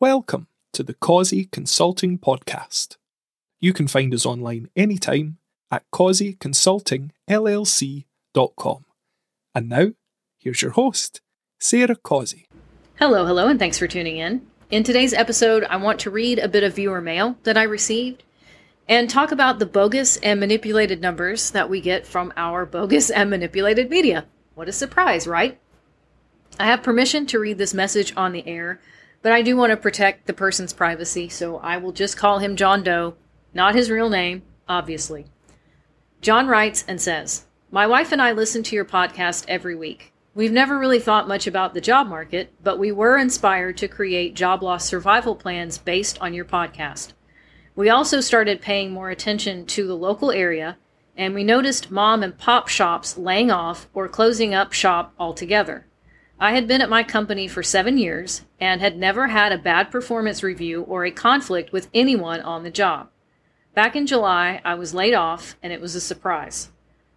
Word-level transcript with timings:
Welcome 0.00 0.48
to 0.72 0.82
the 0.82 0.94
Causey 0.94 1.44
Consulting 1.52 2.18
Podcast. 2.18 2.96
You 3.60 3.74
can 3.74 3.86
find 3.86 4.14
us 4.14 4.24
online 4.24 4.70
anytime 4.74 5.36
at 5.70 5.82
causeyconsultingllc.com. 5.92 8.84
And 9.54 9.68
now, 9.68 9.88
here's 10.38 10.62
your 10.62 10.70
host, 10.70 11.20
Sarah 11.58 11.96
Causey. 11.96 12.46
Hello, 12.98 13.26
hello, 13.26 13.48
and 13.48 13.58
thanks 13.58 13.78
for 13.78 13.86
tuning 13.86 14.16
in. 14.16 14.46
In 14.70 14.84
today's 14.84 15.12
episode, 15.12 15.64
I 15.64 15.78
want 15.78 15.98
to 16.00 16.12
read 16.12 16.38
a 16.38 16.46
bit 16.46 16.62
of 16.62 16.76
viewer 16.76 17.00
mail 17.00 17.36
that 17.42 17.56
I 17.56 17.64
received 17.64 18.22
and 18.88 19.10
talk 19.10 19.32
about 19.32 19.58
the 19.58 19.66
bogus 19.66 20.16
and 20.18 20.38
manipulated 20.38 21.00
numbers 21.00 21.50
that 21.50 21.68
we 21.68 21.80
get 21.80 22.06
from 22.06 22.32
our 22.36 22.64
bogus 22.64 23.10
and 23.10 23.28
manipulated 23.28 23.90
media. 23.90 24.26
What 24.54 24.68
a 24.68 24.72
surprise, 24.72 25.26
right? 25.26 25.58
I 26.60 26.66
have 26.66 26.84
permission 26.84 27.26
to 27.26 27.40
read 27.40 27.58
this 27.58 27.74
message 27.74 28.12
on 28.16 28.30
the 28.30 28.46
air, 28.46 28.80
but 29.22 29.32
I 29.32 29.42
do 29.42 29.56
want 29.56 29.70
to 29.70 29.76
protect 29.76 30.28
the 30.28 30.32
person's 30.32 30.72
privacy, 30.72 31.28
so 31.28 31.56
I 31.56 31.76
will 31.76 31.90
just 31.90 32.16
call 32.16 32.38
him 32.38 32.54
John 32.54 32.84
Doe, 32.84 33.16
not 33.52 33.74
his 33.74 33.90
real 33.90 34.08
name, 34.08 34.42
obviously. 34.68 35.26
John 36.20 36.46
writes 36.46 36.84
and 36.86 37.00
says, 37.00 37.44
My 37.72 37.88
wife 37.88 38.12
and 38.12 38.22
I 38.22 38.30
listen 38.30 38.62
to 38.62 38.76
your 38.76 38.84
podcast 38.84 39.46
every 39.48 39.74
week. 39.74 40.12
We've 40.32 40.52
never 40.52 40.78
really 40.78 41.00
thought 41.00 41.26
much 41.26 41.48
about 41.48 41.74
the 41.74 41.80
job 41.80 42.06
market, 42.06 42.52
but 42.62 42.78
we 42.78 42.92
were 42.92 43.18
inspired 43.18 43.76
to 43.78 43.88
create 43.88 44.34
job 44.34 44.62
loss 44.62 44.84
survival 44.84 45.34
plans 45.34 45.76
based 45.76 46.20
on 46.20 46.34
your 46.34 46.44
podcast. 46.44 47.14
We 47.74 47.88
also 47.88 48.20
started 48.20 48.62
paying 48.62 48.92
more 48.92 49.10
attention 49.10 49.66
to 49.66 49.88
the 49.88 49.96
local 49.96 50.30
area, 50.30 50.78
and 51.16 51.34
we 51.34 51.42
noticed 51.42 51.90
mom 51.90 52.22
and 52.22 52.38
pop 52.38 52.68
shops 52.68 53.18
laying 53.18 53.50
off 53.50 53.88
or 53.92 54.06
closing 54.06 54.54
up 54.54 54.72
shop 54.72 55.12
altogether. 55.18 55.86
I 56.38 56.52
had 56.52 56.68
been 56.68 56.80
at 56.80 56.88
my 56.88 57.02
company 57.02 57.48
for 57.48 57.64
seven 57.64 57.98
years 57.98 58.42
and 58.60 58.80
had 58.80 58.96
never 58.96 59.26
had 59.26 59.50
a 59.50 59.58
bad 59.58 59.90
performance 59.90 60.44
review 60.44 60.82
or 60.82 61.04
a 61.04 61.10
conflict 61.10 61.72
with 61.72 61.88
anyone 61.92 62.40
on 62.40 62.62
the 62.62 62.70
job. 62.70 63.10
Back 63.74 63.96
in 63.96 64.06
July, 64.06 64.60
I 64.64 64.74
was 64.74 64.94
laid 64.94 65.14
off, 65.14 65.56
and 65.60 65.72
it 65.72 65.80
was 65.80 65.96
a 65.96 66.00
surprise. 66.00 66.70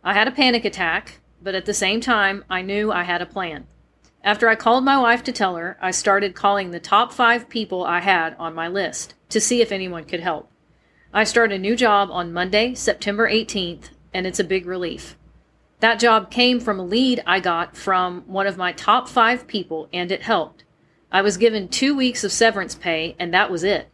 I 0.04 0.14
had 0.14 0.28
a 0.28 0.32
panic 0.32 0.66
attack, 0.66 1.20
but 1.44 1.56
at 1.56 1.66
the 1.66 1.74
same 1.74 2.00
time, 2.00 2.46
I 2.50 2.62
knew 2.62 2.92
I 2.92 3.04
had 3.04 3.22
a 3.22 3.26
plan. 3.26 3.68
After 4.24 4.48
I 4.48 4.56
called 4.56 4.86
my 4.86 4.98
wife 4.98 5.22
to 5.24 5.34
tell 5.34 5.58
her, 5.58 5.78
I 5.82 5.92
started 5.92 6.34
calling 6.34 6.72
the 6.72 6.80
top 6.80 7.12
five 7.12 7.50
people 7.50 7.84
I 7.84 8.00
had 8.00 8.36
on 8.40 8.56
my 8.56 8.70
list 8.70 9.16
to 9.30 9.42
see 9.42 9.62
if 9.62 9.72
anyone 9.72 10.06
could 10.06 10.22
help. 10.22 10.50
I 11.14 11.26
start 11.26 11.52
a 11.52 11.60
new 11.60 11.76
job 11.76 12.10
on 12.10 12.32
Monday, 12.32 12.74
September 12.74 13.30
18th, 13.30 13.90
and 14.14 14.26
it's 14.26 14.40
a 14.40 14.46
big 14.46 14.66
relief. 14.66 15.18
That 15.82 16.00
job 16.00 16.32
came 16.32 16.62
from 16.62 16.80
a 16.80 16.86
lead 16.86 17.22
I 17.28 17.42
got 17.42 17.76
from 17.76 18.22
one 18.22 18.48
of 18.48 18.56
my 18.56 18.72
top 18.72 19.10
five 19.10 19.46
people, 19.46 19.90
and 19.92 20.12
it 20.12 20.22
helped. 20.22 20.64
I 21.12 21.22
was 21.22 21.36
given 21.36 21.68
two 21.68 21.94
weeks 21.94 22.24
of 22.24 22.32
severance 22.32 22.74
pay, 22.74 23.18
and 23.20 23.34
that 23.34 23.52
was 23.52 23.66
it. 23.66 23.90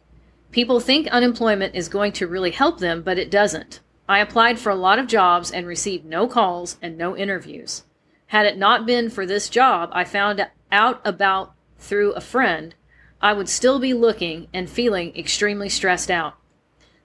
People 0.52 0.78
think 0.78 1.08
unemployment 1.08 1.74
is 1.74 1.88
going 1.88 2.12
to 2.12 2.28
really 2.28 2.52
help 2.52 2.78
them, 2.78 3.02
but 3.02 3.18
it 3.18 3.30
doesn't. 3.30 3.80
I 4.10 4.18
applied 4.18 4.58
for 4.58 4.70
a 4.70 4.74
lot 4.74 4.98
of 4.98 5.06
jobs 5.06 5.52
and 5.52 5.68
received 5.68 6.04
no 6.04 6.26
calls 6.26 6.78
and 6.82 6.98
no 6.98 7.16
interviews. 7.16 7.84
Had 8.26 8.44
it 8.44 8.58
not 8.58 8.84
been 8.84 9.08
for 9.08 9.24
this 9.24 9.48
job 9.48 9.88
I 9.92 10.02
found 10.02 10.44
out 10.72 11.00
about 11.04 11.54
through 11.78 12.14
a 12.14 12.20
friend, 12.20 12.74
I 13.22 13.32
would 13.32 13.48
still 13.48 13.78
be 13.78 13.94
looking 13.94 14.48
and 14.52 14.68
feeling 14.68 15.16
extremely 15.16 15.68
stressed 15.68 16.10
out. 16.10 16.34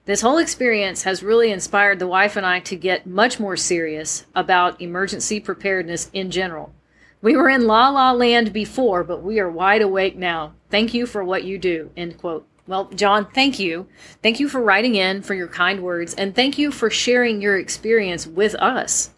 This 0.04 0.22
whole 0.22 0.38
experience 0.38 1.04
has 1.04 1.22
really 1.22 1.52
inspired 1.52 2.00
the 2.00 2.08
wife 2.08 2.34
and 2.34 2.44
I 2.44 2.58
to 2.58 2.74
get 2.74 3.06
much 3.06 3.38
more 3.38 3.56
serious 3.56 4.26
about 4.34 4.80
emergency 4.80 5.38
preparedness 5.38 6.10
in 6.12 6.32
general. 6.32 6.74
We 7.22 7.36
were 7.36 7.48
in 7.48 7.68
la 7.68 7.88
la 7.88 8.10
land 8.10 8.52
before, 8.52 9.04
but 9.04 9.22
we 9.22 9.38
are 9.38 9.48
wide 9.48 9.80
awake 9.80 10.16
now. 10.16 10.54
Thank 10.70 10.92
you 10.92 11.06
for 11.06 11.22
what 11.22 11.44
you 11.44 11.56
do. 11.56 11.92
End 11.96 12.18
quote. 12.18 12.48
Well, 12.66 12.86
John, 12.86 13.26
thank 13.26 13.58
you. 13.58 13.86
Thank 14.22 14.40
you 14.40 14.48
for 14.48 14.60
writing 14.60 14.96
in, 14.96 15.22
for 15.22 15.34
your 15.34 15.48
kind 15.48 15.82
words, 15.82 16.14
and 16.14 16.34
thank 16.34 16.58
you 16.58 16.72
for 16.72 16.90
sharing 16.90 17.40
your 17.40 17.58
experience 17.58 18.26
with 18.26 18.54
us. 18.56 19.10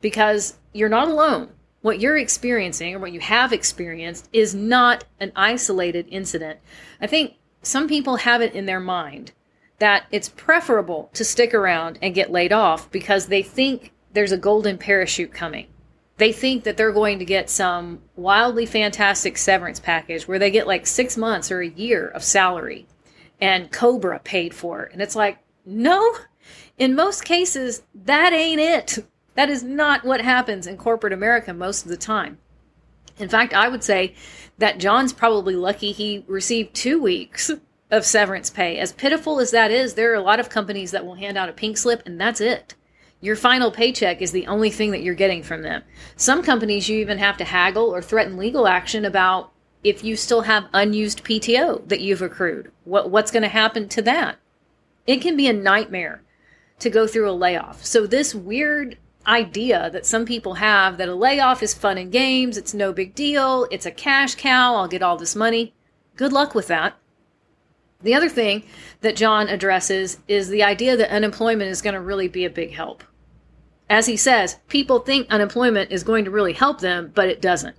Because 0.00 0.56
you're 0.72 0.88
not 0.88 1.08
alone. 1.08 1.50
What 1.82 2.00
you're 2.00 2.16
experiencing, 2.16 2.94
or 2.94 2.98
what 2.98 3.12
you 3.12 3.20
have 3.20 3.52
experienced, 3.52 4.28
is 4.32 4.54
not 4.54 5.04
an 5.18 5.32
isolated 5.34 6.06
incident. 6.10 6.60
I 7.00 7.06
think 7.06 7.34
some 7.62 7.88
people 7.88 8.16
have 8.16 8.40
it 8.40 8.54
in 8.54 8.66
their 8.66 8.80
mind 8.80 9.32
that 9.78 10.04
it's 10.10 10.28
preferable 10.28 11.10
to 11.14 11.24
stick 11.24 11.54
around 11.54 11.98
and 12.02 12.14
get 12.14 12.30
laid 12.30 12.52
off 12.52 12.90
because 12.90 13.26
they 13.26 13.42
think 13.42 13.92
there's 14.12 14.32
a 14.32 14.36
golden 14.36 14.76
parachute 14.76 15.32
coming 15.32 15.66
they 16.20 16.32
think 16.32 16.64
that 16.64 16.76
they're 16.76 16.92
going 16.92 17.18
to 17.18 17.24
get 17.24 17.48
some 17.48 17.98
wildly 18.14 18.66
fantastic 18.66 19.38
severance 19.38 19.80
package 19.80 20.28
where 20.28 20.38
they 20.38 20.50
get 20.50 20.66
like 20.66 20.86
six 20.86 21.16
months 21.16 21.50
or 21.50 21.62
a 21.62 21.68
year 21.68 22.08
of 22.08 22.22
salary 22.22 22.86
and 23.40 23.72
Cobra 23.72 24.18
paid 24.18 24.52
for 24.52 24.82
it. 24.82 24.92
And 24.92 25.00
it's 25.00 25.16
like, 25.16 25.38
no, 25.64 26.14
in 26.76 26.94
most 26.94 27.24
cases, 27.24 27.84
that 27.94 28.34
ain't 28.34 28.60
it. 28.60 28.98
That 29.34 29.48
is 29.48 29.62
not 29.62 30.04
what 30.04 30.20
happens 30.20 30.66
in 30.66 30.76
corporate 30.76 31.14
America 31.14 31.54
most 31.54 31.84
of 31.84 31.88
the 31.88 31.96
time. 31.96 32.36
In 33.18 33.30
fact, 33.30 33.54
I 33.54 33.68
would 33.68 33.82
say 33.82 34.14
that 34.58 34.78
John's 34.78 35.14
probably 35.14 35.56
lucky 35.56 35.90
he 35.90 36.26
received 36.28 36.74
two 36.74 37.00
weeks 37.00 37.50
of 37.90 38.04
severance 38.04 38.50
pay. 38.50 38.76
As 38.76 38.92
pitiful 38.92 39.40
as 39.40 39.52
that 39.52 39.70
is, 39.70 39.94
there 39.94 40.12
are 40.12 40.16
a 40.16 40.22
lot 40.22 40.38
of 40.38 40.50
companies 40.50 40.90
that 40.90 41.06
will 41.06 41.14
hand 41.14 41.38
out 41.38 41.48
a 41.48 41.54
pink 41.54 41.78
slip 41.78 42.02
and 42.04 42.20
that's 42.20 42.42
it. 42.42 42.74
Your 43.22 43.36
final 43.36 43.70
paycheck 43.70 44.22
is 44.22 44.32
the 44.32 44.46
only 44.46 44.70
thing 44.70 44.92
that 44.92 45.02
you're 45.02 45.14
getting 45.14 45.42
from 45.42 45.62
them. 45.62 45.82
Some 46.16 46.42
companies, 46.42 46.88
you 46.88 46.98
even 46.98 47.18
have 47.18 47.36
to 47.36 47.44
haggle 47.44 47.94
or 47.94 48.00
threaten 48.00 48.38
legal 48.38 48.66
action 48.66 49.04
about 49.04 49.52
if 49.84 50.02
you 50.02 50.16
still 50.16 50.42
have 50.42 50.68
unused 50.72 51.24
PTO 51.24 51.86
that 51.88 52.00
you've 52.00 52.22
accrued. 52.22 52.70
What, 52.84 53.10
what's 53.10 53.30
going 53.30 53.42
to 53.42 53.48
happen 53.48 53.88
to 53.90 54.02
that? 54.02 54.36
It 55.06 55.20
can 55.20 55.36
be 55.36 55.48
a 55.48 55.52
nightmare 55.52 56.22
to 56.78 56.88
go 56.88 57.06
through 57.06 57.30
a 57.30 57.32
layoff. 57.32 57.84
So, 57.84 58.06
this 58.06 58.34
weird 58.34 58.96
idea 59.26 59.90
that 59.90 60.06
some 60.06 60.24
people 60.24 60.54
have 60.54 60.96
that 60.96 61.08
a 61.08 61.14
layoff 61.14 61.62
is 61.62 61.74
fun 61.74 61.98
and 61.98 62.10
games, 62.10 62.56
it's 62.56 62.72
no 62.72 62.92
big 62.92 63.14
deal, 63.14 63.66
it's 63.70 63.86
a 63.86 63.90
cash 63.90 64.34
cow, 64.34 64.74
I'll 64.76 64.88
get 64.88 65.02
all 65.02 65.18
this 65.18 65.36
money. 65.36 65.74
Good 66.16 66.32
luck 66.32 66.54
with 66.54 66.68
that. 66.68 66.96
The 68.02 68.14
other 68.14 68.30
thing 68.30 68.64
that 69.02 69.16
John 69.16 69.48
addresses 69.48 70.18
is 70.26 70.48
the 70.48 70.62
idea 70.62 70.96
that 70.96 71.10
unemployment 71.10 71.70
is 71.70 71.82
going 71.82 71.94
to 71.94 72.00
really 72.00 72.28
be 72.28 72.46
a 72.46 72.50
big 72.50 72.72
help. 72.72 73.04
As 73.90 74.06
he 74.06 74.16
says, 74.16 74.56
people 74.68 75.00
think 75.00 75.26
unemployment 75.30 75.90
is 75.90 76.04
going 76.04 76.24
to 76.24 76.30
really 76.30 76.52
help 76.52 76.78
them, 76.80 77.10
but 77.12 77.28
it 77.28 77.42
doesn't. 77.42 77.74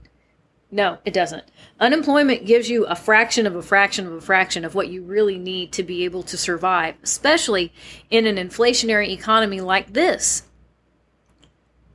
No, 0.70 0.98
it 1.06 1.14
doesn't. 1.14 1.46
Unemployment 1.80 2.46
gives 2.46 2.70
you 2.70 2.86
a 2.86 2.98
fraction 2.98 3.48
of 3.48 3.56
a 3.56 3.62
fraction 3.62 4.06
of 4.06 4.14
a 4.14 4.22
fraction 4.22 4.66
of 4.66 4.76
what 4.76 4.90
you 4.90 5.04
really 5.04 5.38
need 5.38 5.72
to 5.72 5.84
be 5.84 6.04
able 6.04 6.24
to 6.24 6.38
survive, 6.38 6.96
especially 7.02 7.72
in 8.10 8.26
an 8.26 8.36
inflationary 8.36 9.08
economy 9.10 9.62
like 9.62 9.94
this. 9.94 10.44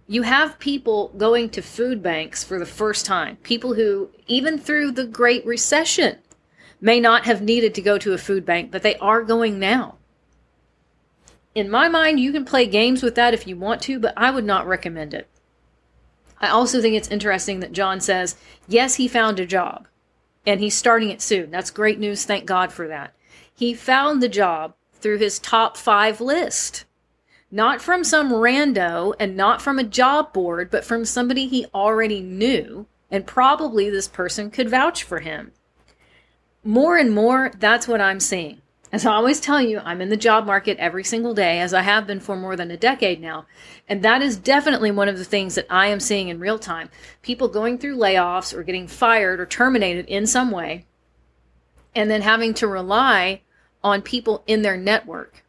You 0.06 0.22
have 0.22 0.58
people 0.58 1.12
going 1.18 1.50
to 1.50 1.60
food 1.60 2.02
banks 2.02 2.42
for 2.42 2.58
the 2.58 2.64
first 2.64 3.04
time, 3.04 3.36
people 3.42 3.74
who, 3.74 4.10
even 4.26 4.56
through 4.58 4.92
the 4.92 5.06
Great 5.06 5.44
Recession, 5.44 6.16
may 6.80 7.00
not 7.00 7.26
have 7.26 7.42
needed 7.42 7.74
to 7.74 7.82
go 7.82 7.98
to 7.98 8.14
a 8.14 8.18
food 8.18 8.46
bank, 8.46 8.70
but 8.70 8.82
they 8.82 8.96
are 8.96 9.22
going 9.22 9.58
now 9.58 9.95
in 11.56 11.70
my 11.70 11.88
mind, 11.88 12.20
you 12.20 12.32
can 12.32 12.44
play 12.44 12.66
games 12.66 13.02
with 13.02 13.14
that 13.14 13.32
if 13.32 13.46
you 13.46 13.56
want 13.56 13.80
to, 13.82 13.98
but 13.98 14.12
I 14.14 14.30
would 14.30 14.44
not 14.44 14.66
recommend 14.66 15.14
it. 15.14 15.26
I 16.38 16.48
also 16.48 16.82
think 16.82 16.94
it's 16.94 17.08
interesting 17.08 17.60
that 17.60 17.72
John 17.72 17.98
says, 17.98 18.36
yes, 18.68 18.96
he 18.96 19.08
found 19.08 19.40
a 19.40 19.46
job 19.46 19.88
and 20.46 20.60
he's 20.60 20.74
starting 20.74 21.08
it 21.08 21.22
soon. 21.22 21.50
That's 21.50 21.70
great 21.70 21.98
news. 21.98 22.26
Thank 22.26 22.44
God 22.44 22.74
for 22.74 22.86
that. 22.88 23.14
He 23.54 23.72
found 23.72 24.22
the 24.22 24.28
job 24.28 24.74
through 24.92 25.16
his 25.16 25.38
top 25.38 25.78
five 25.78 26.20
list, 26.20 26.84
not 27.50 27.80
from 27.80 28.04
some 28.04 28.32
rando 28.32 29.14
and 29.18 29.34
not 29.34 29.62
from 29.62 29.78
a 29.78 29.84
job 29.84 30.34
board, 30.34 30.70
but 30.70 30.84
from 30.84 31.06
somebody 31.06 31.46
he 31.46 31.64
already 31.74 32.20
knew. 32.20 32.86
And 33.10 33.26
probably 33.26 33.88
this 33.88 34.08
person 34.08 34.50
could 34.50 34.68
vouch 34.68 35.04
for 35.04 35.20
him. 35.20 35.52
More 36.62 36.98
and 36.98 37.14
more, 37.14 37.50
that's 37.58 37.88
what 37.88 38.02
I'm 38.02 38.20
seeing. 38.20 38.60
As 38.92 39.04
I 39.04 39.14
always 39.14 39.40
tell 39.40 39.60
you, 39.60 39.80
I'm 39.84 40.00
in 40.00 40.10
the 40.10 40.16
job 40.16 40.46
market 40.46 40.78
every 40.78 41.02
single 41.02 41.34
day, 41.34 41.58
as 41.58 41.74
I 41.74 41.82
have 41.82 42.06
been 42.06 42.20
for 42.20 42.36
more 42.36 42.54
than 42.54 42.70
a 42.70 42.76
decade 42.76 43.20
now. 43.20 43.46
And 43.88 44.02
that 44.02 44.22
is 44.22 44.36
definitely 44.36 44.92
one 44.92 45.08
of 45.08 45.18
the 45.18 45.24
things 45.24 45.56
that 45.56 45.66
I 45.68 45.88
am 45.88 45.98
seeing 45.98 46.28
in 46.28 46.38
real 46.38 46.58
time. 46.58 46.88
People 47.20 47.48
going 47.48 47.78
through 47.78 47.96
layoffs 47.96 48.54
or 48.54 48.62
getting 48.62 48.86
fired 48.86 49.40
or 49.40 49.46
terminated 49.46 50.06
in 50.06 50.26
some 50.26 50.52
way, 50.52 50.86
and 51.96 52.08
then 52.08 52.22
having 52.22 52.54
to 52.54 52.68
rely 52.68 53.42
on 53.82 54.02
people 54.02 54.44
in 54.46 54.62
their 54.62 54.76
network. 54.76 55.42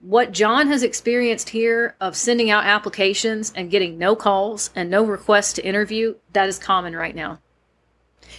What 0.00 0.32
John 0.32 0.68
has 0.68 0.82
experienced 0.82 1.50
here 1.50 1.94
of 2.00 2.16
sending 2.16 2.50
out 2.50 2.64
applications 2.64 3.52
and 3.54 3.70
getting 3.70 3.98
no 3.98 4.16
calls 4.16 4.70
and 4.74 4.90
no 4.90 5.04
requests 5.04 5.54
to 5.54 5.66
interview, 5.66 6.16
that 6.32 6.48
is 6.48 6.58
common 6.58 6.96
right 6.96 7.14
now. 7.14 7.40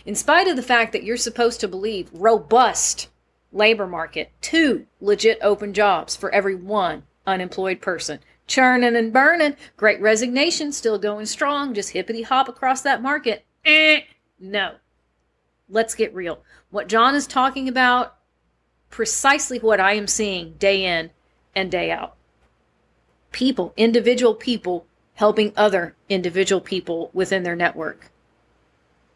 In 0.06 0.16
spite 0.16 0.48
of 0.48 0.56
the 0.56 0.64
fact 0.64 0.92
that 0.92 1.04
you're 1.04 1.18
supposed 1.18 1.60
to 1.60 1.68
believe 1.68 2.10
robust 2.14 3.10
labor 3.56 3.88
market, 3.88 4.32
two 4.42 4.86
legit 5.00 5.40
open 5.42 5.74
jobs 5.74 6.16
for 6.16 6.30
every 6.32 6.56
one 6.56 7.04
unemployed 7.26 7.82
person. 7.82 8.20
Churning 8.48 8.96
and 8.96 9.12
burning, 9.12 9.56
great 9.76 10.00
resignation 10.00 10.72
still 10.72 11.00
going 11.00 11.26
strong, 11.26 11.74
just 11.74 11.92
hippity 11.92 12.22
hop 12.22 12.48
across 12.48 12.82
that 12.82 13.02
market. 13.02 13.44
Eh, 13.64 14.02
no. 14.40 14.76
Let's 15.68 15.96
get 15.96 16.14
real. 16.14 16.40
What 16.70 16.88
John 16.88 17.16
is 17.16 17.26
talking 17.26 17.68
about, 17.68 18.18
precisely 18.92 19.58
what 19.58 19.80
I 19.80 19.94
am 19.94 20.06
seeing 20.06 20.54
day 20.54 20.86
in 20.86 21.10
and 21.56 21.72
day 21.72 21.90
out. 21.90 22.16
People, 23.32 23.74
individual 23.76 24.36
people, 24.36 24.86
helping 25.16 25.52
other 25.58 25.96
individual 26.08 26.62
people 26.62 27.10
within 27.14 27.44
their 27.44 27.56
network. 27.56 28.12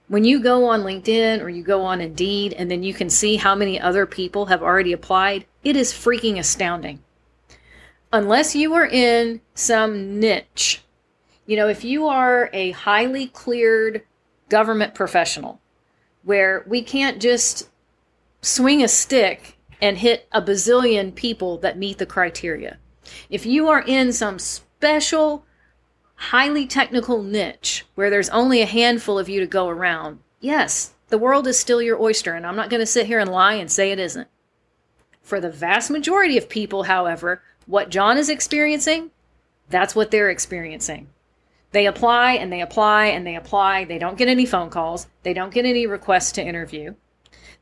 When 0.09 0.25
you 0.25 0.39
go 0.39 0.65
on 0.65 0.81
LinkedIn 0.81 1.39
or 1.39 1.49
you 1.49 1.61
go 1.61 1.83
on 1.83 2.01
Indeed 2.01 2.53
and 2.53 2.69
then 2.69 2.81
you 2.81 2.95
can 2.95 3.11
see 3.11 3.35
how 3.35 3.53
many 3.53 3.79
other 3.79 4.07
people 4.07 4.47
have 4.47 4.63
already 4.63 4.91
applied, 4.91 5.45
it 5.63 5.75
is 5.75 5.93
freaking 5.93 6.39
astounding. 6.39 7.03
Unless 8.11 8.55
you 8.55 8.73
are 8.73 8.87
in 8.87 9.39
some 9.53 10.19
niche, 10.19 10.81
you 11.45 11.55
know, 11.55 11.67
if 11.67 11.83
you 11.83 12.07
are 12.07 12.49
a 12.53 12.71
highly 12.71 13.27
cleared 13.27 14.01
government 14.49 14.95
professional 14.95 15.61
where 16.23 16.63
we 16.65 16.81
can't 16.81 17.21
just 17.21 17.69
swing 18.41 18.81
a 18.81 18.87
stick 18.87 19.57
and 19.79 19.99
hit 19.99 20.27
a 20.31 20.41
bazillion 20.41 21.13
people 21.13 21.59
that 21.59 21.77
meet 21.77 21.99
the 21.99 22.05
criteria. 22.07 22.79
If 23.29 23.45
you 23.45 23.69
are 23.69 23.83
in 23.85 24.11
some 24.11 24.39
special 24.39 25.45
highly 26.19 26.67
technical 26.67 27.23
niche 27.23 27.85
where 27.95 28.09
there's 28.09 28.29
only 28.29 28.61
a 28.61 28.65
handful 28.65 29.17
of 29.17 29.29
you 29.29 29.39
to 29.39 29.47
go 29.47 29.69
around, 29.69 30.19
yes, 30.41 30.93
the 31.07 31.17
world 31.17 31.47
is 31.47 31.57
still 31.57 31.81
your 31.81 31.99
oyster, 31.99 32.33
and 32.33 32.45
I'm 32.45 32.57
not 32.57 32.69
going 32.69 32.81
to 32.81 32.85
sit 32.85 33.07
here 33.07 33.19
and 33.19 33.31
lie 33.31 33.53
and 33.53 33.71
say 33.71 33.91
it 33.91 33.99
isn't. 33.99 34.27
For 35.21 35.39
the 35.39 35.49
vast 35.49 35.89
majority 35.89 36.37
of 36.37 36.49
people, 36.49 36.83
however, 36.83 37.41
what 37.65 37.89
John 37.89 38.17
is 38.17 38.29
experiencing, 38.29 39.11
that's 39.69 39.95
what 39.95 40.11
they're 40.11 40.29
experiencing. 40.29 41.07
They 41.71 41.85
apply 41.85 42.33
and 42.33 42.51
they 42.51 42.61
apply 42.61 43.05
and 43.07 43.25
they 43.25 43.35
apply. 43.35 43.85
They 43.85 43.99
don't 43.99 44.17
get 44.17 44.27
any 44.27 44.45
phone 44.45 44.69
calls. 44.69 45.07
They 45.23 45.33
don't 45.33 45.53
get 45.53 45.65
any 45.65 45.85
requests 45.87 46.31
to 46.33 46.45
interview. 46.45 46.95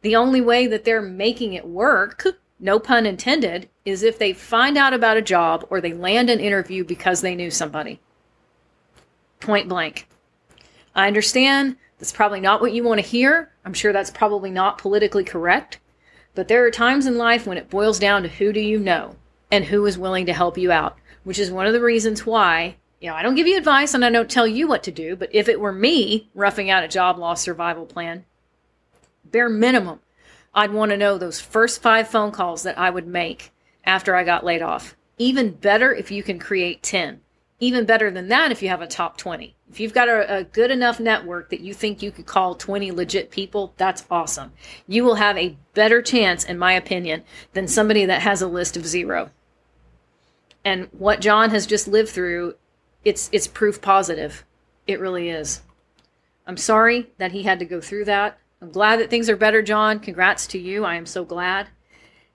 The 0.01 0.15
only 0.15 0.41
way 0.41 0.65
that 0.67 0.83
they're 0.83 1.01
making 1.01 1.53
it 1.53 1.67
work, 1.67 2.25
no 2.59 2.79
pun 2.79 3.05
intended, 3.05 3.69
is 3.85 4.03
if 4.03 4.17
they 4.17 4.33
find 4.33 4.77
out 4.77 4.93
about 4.93 5.17
a 5.17 5.21
job 5.21 5.67
or 5.69 5.79
they 5.79 5.93
land 5.93 6.29
an 6.29 6.39
interview 6.39 6.83
because 6.83 7.21
they 7.21 7.35
knew 7.35 7.51
somebody 7.51 7.99
point 9.39 9.67
blank. 9.67 10.07
I 10.95 11.07
understand 11.07 11.77
that's 11.99 12.11
probably 12.11 12.39
not 12.39 12.61
what 12.61 12.73
you 12.73 12.83
want 12.83 13.01
to 13.01 13.07
hear. 13.07 13.51
I'm 13.65 13.73
sure 13.73 13.91
that's 13.91 14.11
probably 14.11 14.51
not 14.51 14.77
politically 14.77 15.23
correct. 15.23 15.79
But 16.35 16.47
there 16.47 16.65
are 16.65 16.71
times 16.71 17.05
in 17.05 17.17
life 17.17 17.47
when 17.47 17.57
it 17.57 17.69
boils 17.69 17.97
down 17.97 18.23
to 18.23 18.29
who 18.29 18.53
do 18.53 18.59
you 18.59 18.79
know 18.79 19.15
and 19.51 19.65
who 19.65 19.85
is 19.85 19.97
willing 19.97 20.25
to 20.27 20.33
help 20.33 20.57
you 20.57 20.71
out, 20.71 20.97
which 21.23 21.39
is 21.39 21.49
one 21.49 21.65
of 21.65 21.73
the 21.73 21.81
reasons 21.81 22.25
why, 22.25 22.75
you 22.99 23.09
know, 23.09 23.15
I 23.15 23.23
don't 23.23 23.35
give 23.35 23.47
you 23.47 23.57
advice 23.57 23.93
and 23.93 24.05
I 24.05 24.11
don't 24.11 24.29
tell 24.29 24.47
you 24.47 24.67
what 24.67 24.83
to 24.83 24.91
do, 24.91 25.15
but 25.15 25.33
if 25.33 25.49
it 25.49 25.59
were 25.59 25.71
me 25.71 26.29
roughing 26.35 26.69
out 26.69 26.83
a 26.83 26.87
job 26.87 27.17
loss 27.17 27.41
survival 27.41 27.85
plan, 27.85 28.25
bare 29.25 29.49
minimum, 29.49 29.99
I'd 30.53 30.71
want 30.71 30.91
to 30.91 30.97
know 30.97 31.17
those 31.17 31.39
first 31.39 31.81
five 31.81 32.07
phone 32.07 32.31
calls 32.31 32.63
that 32.63 32.77
I 32.77 32.89
would 32.89 33.07
make 33.07 33.51
after 33.83 34.15
I 34.15 34.23
got 34.23 34.45
laid 34.45 34.61
off. 34.61 34.95
Even 35.17 35.51
better 35.51 35.93
if 35.93 36.11
you 36.11 36.21
can 36.21 36.37
create 36.37 36.83
10 36.83 37.21
even 37.59 37.85
better 37.85 38.11
than 38.11 38.27
that 38.27 38.51
if 38.51 38.61
you 38.61 38.69
have 38.69 38.81
a 38.81 38.87
top 38.87 39.17
20. 39.17 39.55
If 39.69 39.79
you've 39.79 39.93
got 39.93 40.09
a, 40.09 40.37
a, 40.37 40.43
good 40.43 40.69
enough 40.69 40.99
network 40.99 41.49
that 41.49 41.59
you 41.59 41.73
think 41.73 42.01
you 42.01 42.11
could 42.11 42.27
call 42.27 42.55
20 42.55 42.91
legit 42.91 43.31
people, 43.31 43.73
that's 43.77 44.05
awesome. 44.11 44.53
You 44.87 45.03
will 45.03 45.15
have 45.15 45.37
a 45.37 45.57
better 45.73 46.01
chance, 46.01 46.43
in 46.43 46.59
my 46.59 46.73
opinion, 46.73 47.23
than 47.53 47.67
somebody 47.67 48.05
that 48.05 48.21
has 48.21 48.41
a 48.41 48.47
list 48.47 48.77
of 48.77 48.85
zero. 48.85 49.31
And 50.63 50.87
what 50.91 51.21
John 51.21 51.49
has 51.49 51.65
just 51.65 51.87
lived 51.87 52.09
through, 52.09 52.55
it's 53.03 53.29
it's 53.31 53.47
proof 53.47 53.81
positive. 53.81 54.43
It 54.85 54.99
really 54.99 55.29
is. 55.29 55.61
I'm 56.45 56.57
sorry 56.57 57.09
that 57.17 57.31
he 57.31 57.43
had 57.43 57.59
to 57.59 57.65
go 57.65 57.81
through 57.81 58.05
that. 58.05 58.37
I'm 58.61 58.71
glad 58.71 58.99
that 58.99 59.09
things 59.09 59.29
are 59.29 59.37
better, 59.37 59.61
John. 59.61 59.99
Congrats 59.99 60.47
to 60.47 60.59
you. 60.59 60.83
I 60.83 60.95
am 60.95 61.05
so 61.05 61.23
glad. 61.23 61.67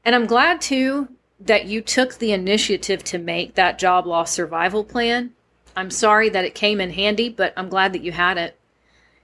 And 0.04 0.14
I'm 0.14 0.26
glad 0.26 0.60
too 0.60 1.08
that 1.46 1.66
you 1.66 1.80
took 1.80 2.14
the 2.14 2.32
initiative 2.32 3.02
to 3.04 3.18
make 3.18 3.54
that 3.54 3.78
job 3.78 4.06
loss 4.06 4.32
survival 4.32 4.84
plan. 4.84 5.32
I'm 5.74 5.90
sorry 5.90 6.28
that 6.28 6.44
it 6.44 6.54
came 6.54 6.80
in 6.80 6.90
handy, 6.90 7.28
but 7.28 7.52
I'm 7.56 7.68
glad 7.68 7.92
that 7.94 8.02
you 8.02 8.12
had 8.12 8.38
it. 8.38 8.58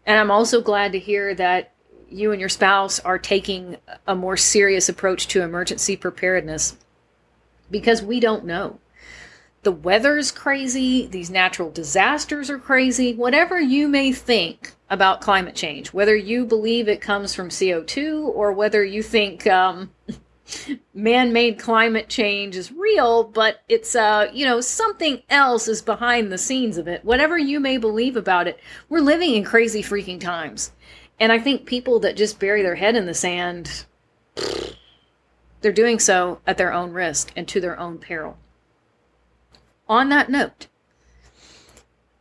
And 0.07 0.19
I'm 0.19 0.31
also 0.31 0.61
glad 0.61 0.93
to 0.93 0.99
hear 0.99 1.35
that 1.35 1.73
you 2.09 2.33
and 2.33 2.41
your 2.41 2.49
spouse 2.49 2.99
are 3.01 3.19
taking 3.19 3.77
a 4.07 4.15
more 4.15 4.37
serious 4.37 4.89
approach 4.89 5.29
to 5.29 5.43
emergency 5.43 5.97
preparedness 5.97 6.77
because 7.71 8.03
we 8.03 8.19
don't 8.19 8.45
know. 8.45 8.81
The 9.63 9.73
weather's 9.73 10.31
crazy, 10.31 11.07
these 11.07 11.31
natural 11.31 11.71
disasters 11.71 12.49
are 12.49 12.59
crazy, 12.59 13.15
whatever 13.15 13.61
you 13.61 13.89
may 13.89 14.13
think 14.13 14.73
about 14.89 15.21
climate 15.21 15.55
change, 15.55 15.93
whether 15.93 16.17
you 16.17 16.47
believe 16.47 16.89
it 16.89 17.03
comes 17.03 17.35
from 17.35 17.51
CO2 17.51 18.23
or 18.23 18.53
whether 18.53 18.83
you 18.83 19.03
think 19.03 19.47
um, 19.47 19.91
man-made 20.95 21.59
climate 21.59 22.09
change 22.09 22.57
is 22.57 22.73
real, 22.73 23.25
but 23.25 23.63
it's 23.69 23.95
uh, 23.95 24.31
you 24.33 24.45
know, 24.45 24.61
something 24.61 25.23
else 25.31 25.69
is 25.69 25.83
behind 25.83 26.31
the 26.31 26.39
scenes 26.39 26.79
of 26.79 26.89
it. 26.89 27.05
Whatever 27.05 27.39
you 27.39 27.61
may 27.61 27.79
believe 27.79 28.17
about 28.17 28.49
it, 28.49 28.59
we're 28.89 29.01
living 29.01 29.35
in 29.35 29.45
crazy 29.45 29.83
freaking 29.83 30.21
times. 30.21 30.73
And 31.21 31.33
I 31.33 31.39
think 31.39 31.67
people 31.67 31.99
that 32.01 32.17
just 32.17 32.39
bury 32.39 32.63
their 32.63 32.77
head 32.77 32.97
in 32.97 33.07
the 33.07 33.15
sand 33.15 33.85
they're 35.61 35.73
doing 35.73 35.99
so 35.99 36.41
at 36.47 36.57
their 36.57 36.73
own 36.73 36.93
risk 36.93 37.33
and 37.37 37.49
to 37.49 37.61
their 37.61 37.79
own 37.79 37.99
peril. 37.99 38.39
On 39.89 40.09
that 40.11 40.31
note, 40.31 40.69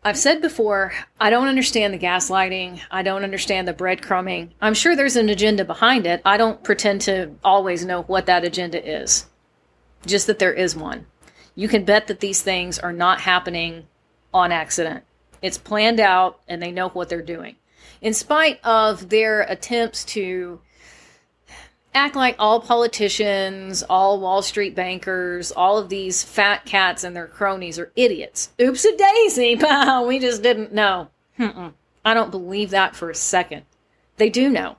I've 0.07 0.18
said 0.18 0.42
before, 0.42 0.94
I 1.19 1.30
don't 1.30 1.50
understand 1.50 1.94
the 1.94 2.00
gaslighting. 2.00 2.80
I 2.89 3.01
don't 3.01 3.25
understand 3.25 3.68
the 3.68 3.74
breadcrumbing. 3.74 4.51
I'm 4.62 4.74
sure 4.74 4.95
there's 4.95 5.18
an 5.18 5.27
agenda 5.27 5.65
behind 5.65 6.07
it. 6.07 6.21
I 6.24 6.38
don't 6.38 6.63
pretend 6.63 7.01
to 7.01 7.31
always 7.44 7.83
know 7.83 8.04
what 8.04 8.25
that 8.27 8.45
agenda 8.45 8.81
is, 8.81 9.25
just 10.06 10.25
that 10.27 10.39
there 10.39 10.54
is 10.54 10.77
one. 10.77 11.07
You 11.56 11.68
can 11.68 11.83
bet 11.83 12.07
that 12.07 12.21
these 12.21 12.42
things 12.42 12.80
are 12.80 12.94
not 12.94 13.19
happening 13.19 13.86
on 14.33 14.54
accident. 14.54 15.04
It's 15.42 15.57
planned 15.57 16.00
out 16.00 16.39
and 16.48 16.63
they 16.63 16.71
know 16.71 16.88
what 16.88 17.10
they're 17.10 17.21
doing. 17.21 17.57
In 18.00 18.13
spite 18.13 18.63
of 18.63 19.10
their 19.10 19.42
attempts 19.42 20.06
to 20.06 20.62
act 21.97 22.15
like 22.15 22.35
all 22.39 22.61
politicians, 22.61 23.83
all 23.83 24.19
Wall 24.22 24.41
Street 24.41 24.74
bankers, 24.74 25.51
all 25.51 25.77
of 25.77 25.89
these 25.89 26.24
fat 26.24 26.65
cats 26.65 27.03
and 27.03 27.15
their 27.15 27.27
cronies 27.27 27.77
are 27.77 27.91
idiots. 27.95 28.51
Oops 28.62 28.86
a 28.86 28.95
daisy, 28.95 29.55
we 30.05 30.19
just 30.19 30.41
didn't 30.41 30.74
know. 30.74 31.10
Mm-mm. 31.38 31.74
I 32.05 32.13
don't 32.13 32.31
believe 32.31 32.69
that 32.69 32.95
for 32.95 33.10
a 33.10 33.15
second. 33.15 33.65
They 34.15 34.29
do 34.29 34.50
know. 34.50 34.77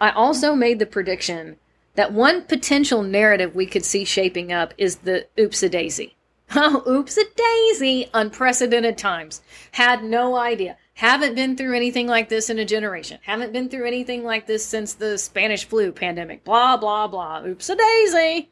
I 0.00 0.10
also 0.10 0.54
made 0.54 0.78
the 0.78 0.86
prediction 0.86 1.56
that 1.94 2.12
one 2.12 2.42
potential 2.42 3.02
narrative 3.02 3.54
we 3.54 3.66
could 3.66 3.84
see 3.84 4.04
shaping 4.04 4.52
up 4.52 4.74
is 4.78 4.96
the 4.96 5.26
oops 5.38 5.62
a 5.62 5.68
daisy. 5.68 6.16
Oh, 6.54 6.82
oops 6.86 7.16
a 7.16 7.24
daisy! 7.34 8.10
Unprecedented 8.12 8.98
times. 8.98 9.40
Had 9.72 10.04
no 10.04 10.36
idea. 10.36 10.76
Haven't 10.94 11.34
been 11.34 11.56
through 11.56 11.74
anything 11.74 12.06
like 12.06 12.28
this 12.28 12.50
in 12.50 12.58
a 12.58 12.64
generation. 12.64 13.18
Haven't 13.22 13.52
been 13.52 13.68
through 13.68 13.86
anything 13.86 14.24
like 14.24 14.46
this 14.46 14.64
since 14.64 14.94
the 14.94 15.18
Spanish 15.18 15.64
flu 15.64 15.90
pandemic. 15.90 16.44
Blah, 16.44 16.76
blah, 16.76 17.06
blah. 17.06 17.42
Oops 17.44 17.68
a 17.68 17.76
daisy. 17.76 18.50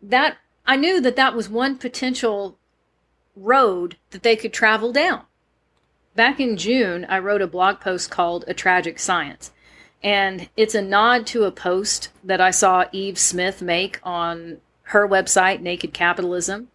That, 0.00 0.38
I 0.66 0.76
knew 0.76 1.00
that 1.00 1.16
that 1.16 1.34
was 1.34 1.48
one 1.48 1.78
potential 1.78 2.58
road 3.36 3.96
that 4.10 4.22
they 4.22 4.34
could 4.34 4.52
travel 4.52 4.92
down. 4.92 5.22
Back 6.14 6.40
in 6.40 6.56
June, 6.56 7.06
I 7.06 7.18
wrote 7.18 7.42
a 7.42 7.46
blog 7.46 7.80
post 7.80 8.10
called 8.10 8.44
A 8.48 8.54
Tragic 8.54 8.98
Science. 8.98 9.52
And 10.02 10.48
it's 10.56 10.74
a 10.74 10.82
nod 10.82 11.26
to 11.28 11.44
a 11.44 11.52
post 11.52 12.08
that 12.24 12.40
I 12.40 12.50
saw 12.50 12.86
Yves 12.92 13.20
Smith 13.20 13.62
make 13.62 14.00
on 14.02 14.58
her 14.84 15.06
website, 15.06 15.60
Naked 15.60 15.92
Capitalism. 15.92 16.68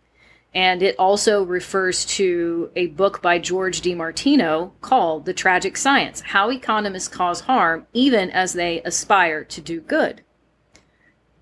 And 0.58 0.82
it 0.82 0.96
also 0.98 1.44
refers 1.44 2.04
to 2.06 2.72
a 2.76 2.88
book 2.88 3.22
by 3.22 3.38
George 3.38 3.84
DeMartino 3.84 4.72
called 4.82 5.26
The 5.26 5.34
Tragic 5.34 5.78
Science 5.78 6.22
How 6.22 6.50
Economists 6.50 7.10
Cause 7.10 7.42
Harm 7.42 7.86
Even 7.94 8.32
as 8.32 8.54
They 8.54 8.82
Aspire 8.82 9.44
to 9.44 9.62
Do 9.62 9.80
Good. 9.80 10.24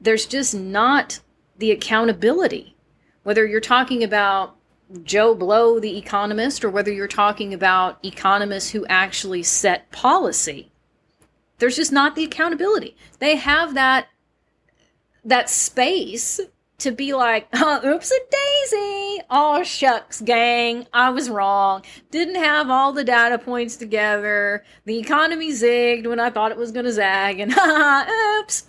There's 0.01 0.25
just 0.25 0.53
not 0.53 1.22
the 1.57 1.72
accountability. 1.72 2.75
Whether 3.24 3.45
you're 3.45 3.62
talking 3.62 4.03
about 4.03 4.57
Joe 5.03 5.34
Blow, 5.34 5.79
the 5.79 5.98
economist, 5.98 6.65
or 6.65 6.69
whether 6.69 6.91
you're 6.91 7.07
talking 7.07 7.53
about 7.53 8.03
economists 8.03 8.72
who 8.72 8.86
actually 8.88 9.43
set 9.43 9.89
policy, 9.93 10.74
there's 11.60 11.77
just 11.77 11.93
not 11.93 12.15
the 12.15 12.25
accountability. 12.25 12.98
They 13.19 13.38
have 13.38 13.75
that 13.75 14.10
that 15.24 15.50
space 15.50 16.41
to 16.79 16.91
be 16.91 17.13
like, 17.13 17.48
oh, 17.53 17.82
oops 17.86 18.12
a 18.12 18.20
daisy. 18.32 19.22
Oh, 19.29 19.63
shucks, 19.63 20.22
gang. 20.22 20.88
I 20.94 21.10
was 21.10 21.29
wrong. 21.29 21.84
Didn't 22.12 22.36
have 22.36 22.70
all 22.70 22.94
the 22.94 23.03
data 23.03 23.38
points 23.38 23.75
together. 23.75 24.63
The 24.86 24.98
economy 24.98 25.51
zigged 25.51 26.08
when 26.08 26.20
I 26.20 26.29
thought 26.29 26.51
it 26.51 26.58
was 26.58 26.72
going 26.72 26.86
to 26.86 26.91
zag, 26.91 27.39
and 27.39 27.55
oops. 28.39 28.67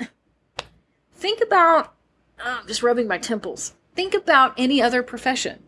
Think 1.14 1.40
about, 1.42 1.94
oh, 2.40 2.58
I'm 2.60 2.66
just 2.66 2.82
rubbing 2.82 3.08
my 3.08 3.18
temples. 3.18 3.74
Think 3.94 4.14
about 4.14 4.54
any 4.58 4.82
other 4.82 5.02
profession. 5.02 5.62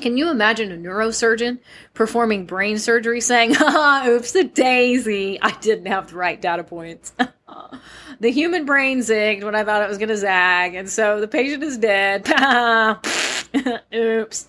Can 0.00 0.16
you 0.16 0.30
imagine 0.30 0.70
a 0.72 0.76
neurosurgeon 0.76 1.58
performing 1.94 2.44
brain 2.44 2.78
surgery 2.78 3.20
saying, 3.20 3.56
oops, 4.06 4.34
a 4.34 4.44
daisy. 4.44 5.40
I 5.40 5.52
didn't 5.58 5.86
have 5.86 6.10
the 6.10 6.16
right 6.16 6.40
data 6.40 6.64
points. 6.64 7.12
the 8.20 8.30
human 8.30 8.64
brain 8.64 9.00
zigged 9.00 9.44
when 9.44 9.54
I 9.54 9.64
thought 9.64 9.82
it 9.82 9.88
was 9.88 9.98
going 9.98 10.08
to 10.08 10.16
zag, 10.16 10.74
and 10.74 10.88
so 10.88 11.20
the 11.20 11.28
patient 11.28 11.62
is 11.62 11.78
dead. 11.78 12.26
oops. 13.94 14.48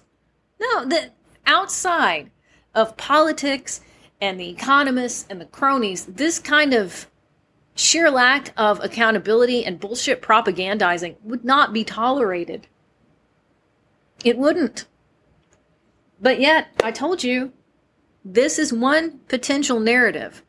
No, 0.59 0.85
the 0.85 1.11
outside 1.45 2.31
of 2.73 2.97
politics 2.97 3.81
and 4.19 4.39
the 4.39 4.49
economists 4.49 5.25
and 5.29 5.39
the 5.39 5.45
cronies, 5.45 6.05
this 6.05 6.39
kind 6.39 6.73
of 6.73 7.07
sheer 7.75 8.09
lack 8.09 8.51
of 8.57 8.83
accountability 8.83 9.63
and 9.63 9.79
bullshit 9.79 10.21
propagandizing 10.21 11.15
would 11.23 11.45
not 11.45 11.73
be 11.73 11.83
tolerated. 11.83 12.67
It 14.23 14.37
wouldn't. 14.37 14.85
But 16.19 16.39
yet, 16.39 16.69
I 16.83 16.91
told 16.91 17.23
you, 17.23 17.53
this 18.25 18.57
is 18.57 18.73
one 18.73 19.19
potential 19.27 19.79
narrative 19.79 20.41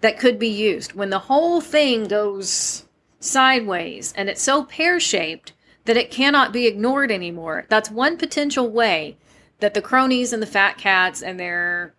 that 0.00 0.18
could 0.18 0.38
be 0.38 0.48
used 0.48 0.92
when 0.92 1.10
the 1.10 1.20
whole 1.20 1.60
thing 1.60 2.04
goes 2.04 2.84
sideways 3.18 4.12
and 4.16 4.28
it's 4.28 4.42
so 4.42 4.64
pear 4.64 5.00
shaped 5.00 5.52
that 5.84 5.96
it 5.96 6.10
cannot 6.10 6.52
be 6.52 6.66
ignored 6.66 7.10
anymore. 7.10 7.64
That's 7.68 7.90
one 7.90 8.16
potential 8.16 8.68
way 8.68 9.16
that 9.60 9.74
the 9.74 9.82
cronies 9.82 10.32
and 10.32 10.42
the 10.42 10.46
fat 10.46 10.76
cats 10.78 11.22
and 11.22 11.40
their 11.40 11.94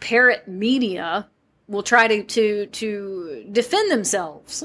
parrot 0.00 0.48
media 0.48 1.28
will 1.68 1.82
try 1.82 2.08
to 2.08 2.22
to 2.24 2.66
to 2.66 3.46
defend 3.52 3.90
themselves 3.90 4.64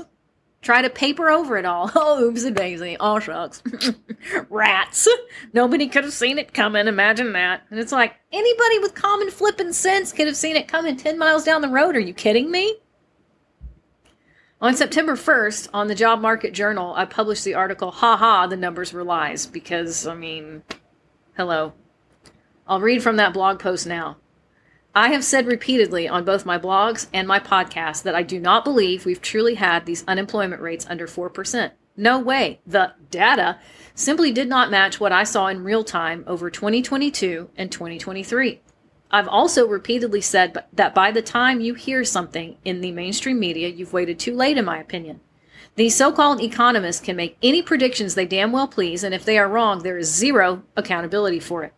try 0.65 0.81
to 0.81 0.89
paper 0.89 1.29
over 1.29 1.57
it 1.57 1.65
all. 1.65 1.91
Oh, 2.07 2.21
oops 2.21 2.43
and 2.43 2.55
daisy. 2.55 2.97
Oh, 2.99 3.19
shucks. 3.19 3.63
Rats. 4.49 5.07
Nobody 5.53 5.87
could 5.87 6.03
have 6.03 6.13
seen 6.13 6.37
it 6.37 6.53
coming. 6.53 6.87
Imagine 6.87 7.33
that. 7.33 7.61
And 7.69 7.79
it's 7.79 7.91
like, 7.91 8.15
anybody 8.31 8.79
with 8.79 8.95
common 8.95 9.31
flipping 9.31 9.73
sense 9.73 10.11
could 10.11 10.27
have 10.27 10.35
seen 10.35 10.55
it 10.55 10.67
coming 10.67 10.97
10 10.97 11.17
miles 11.17 11.43
down 11.43 11.61
the 11.61 11.69
road. 11.69 11.95
Are 11.95 11.99
you 11.99 12.13
kidding 12.13 12.51
me? 12.51 12.77
On 14.61 14.75
September 14.75 15.15
1st, 15.15 15.69
on 15.73 15.87
the 15.87 15.95
Job 15.95 16.21
Market 16.21 16.53
Journal, 16.53 16.93
I 16.95 17.05
published 17.05 17.43
the 17.43 17.53
article, 17.55 17.91
Ha 17.91 18.17
ha, 18.17 18.47
the 18.47 18.57
numbers 18.57 18.93
were 18.93 19.03
lies. 19.03 19.45
Because, 19.45 20.07
I 20.07 20.15
mean, 20.15 20.63
hello. 21.37 21.73
I'll 22.67 22.81
read 22.81 23.03
from 23.03 23.17
that 23.17 23.33
blog 23.33 23.59
post 23.59 23.85
now. 23.85 24.17
I 24.97 25.09
have 25.09 25.25
said 25.25 25.45
repeatedly 25.45 26.07
on 26.07 26.23
both 26.23 26.45
my 26.45 26.57
blogs 26.57 27.07
and 27.11 27.27
my 27.27 27.37
podcast 27.37 28.03
that 28.03 28.15
I 28.15 28.23
do 28.23 28.39
not 28.39 28.63
believe 28.63 29.05
we've 29.05 29.21
truly 29.21 29.55
had 29.55 29.85
these 29.85 30.05
unemployment 30.07 30.61
rates 30.61 30.85
under 30.89 31.05
4%. 31.05 31.71
No 31.97 32.17
way. 32.17 32.61
The 32.65 32.93
data 33.11 33.59
simply 33.93 34.31
did 34.31 34.47
not 34.47 34.71
match 34.71 34.97
what 34.97 35.11
I 35.11 35.25
saw 35.25 35.47
in 35.47 35.65
real 35.65 35.83
time 35.83 36.23
over 36.27 36.49
2022 36.49 37.49
and 37.57 37.69
2023. 37.69 38.61
I've 39.11 39.27
also 39.27 39.67
repeatedly 39.67 40.21
said 40.21 40.63
that 40.71 40.95
by 40.95 41.11
the 41.11 41.21
time 41.21 41.59
you 41.59 41.73
hear 41.73 42.05
something 42.05 42.57
in 42.63 42.79
the 42.79 42.91
mainstream 42.93 43.37
media, 43.37 43.67
you've 43.67 43.93
waited 43.93 44.17
too 44.17 44.33
late, 44.33 44.57
in 44.57 44.63
my 44.63 44.77
opinion. 44.79 45.19
These 45.75 45.95
so 45.95 46.13
called 46.13 46.41
economists 46.41 47.01
can 47.01 47.17
make 47.17 47.37
any 47.43 47.61
predictions 47.61 48.15
they 48.15 48.25
damn 48.25 48.53
well 48.53 48.67
please, 48.67 49.03
and 49.03 49.13
if 49.13 49.25
they 49.25 49.37
are 49.37 49.49
wrong, 49.49 49.83
there 49.83 49.97
is 49.97 50.13
zero 50.13 50.63
accountability 50.77 51.41
for 51.41 51.65
it. 51.65 51.73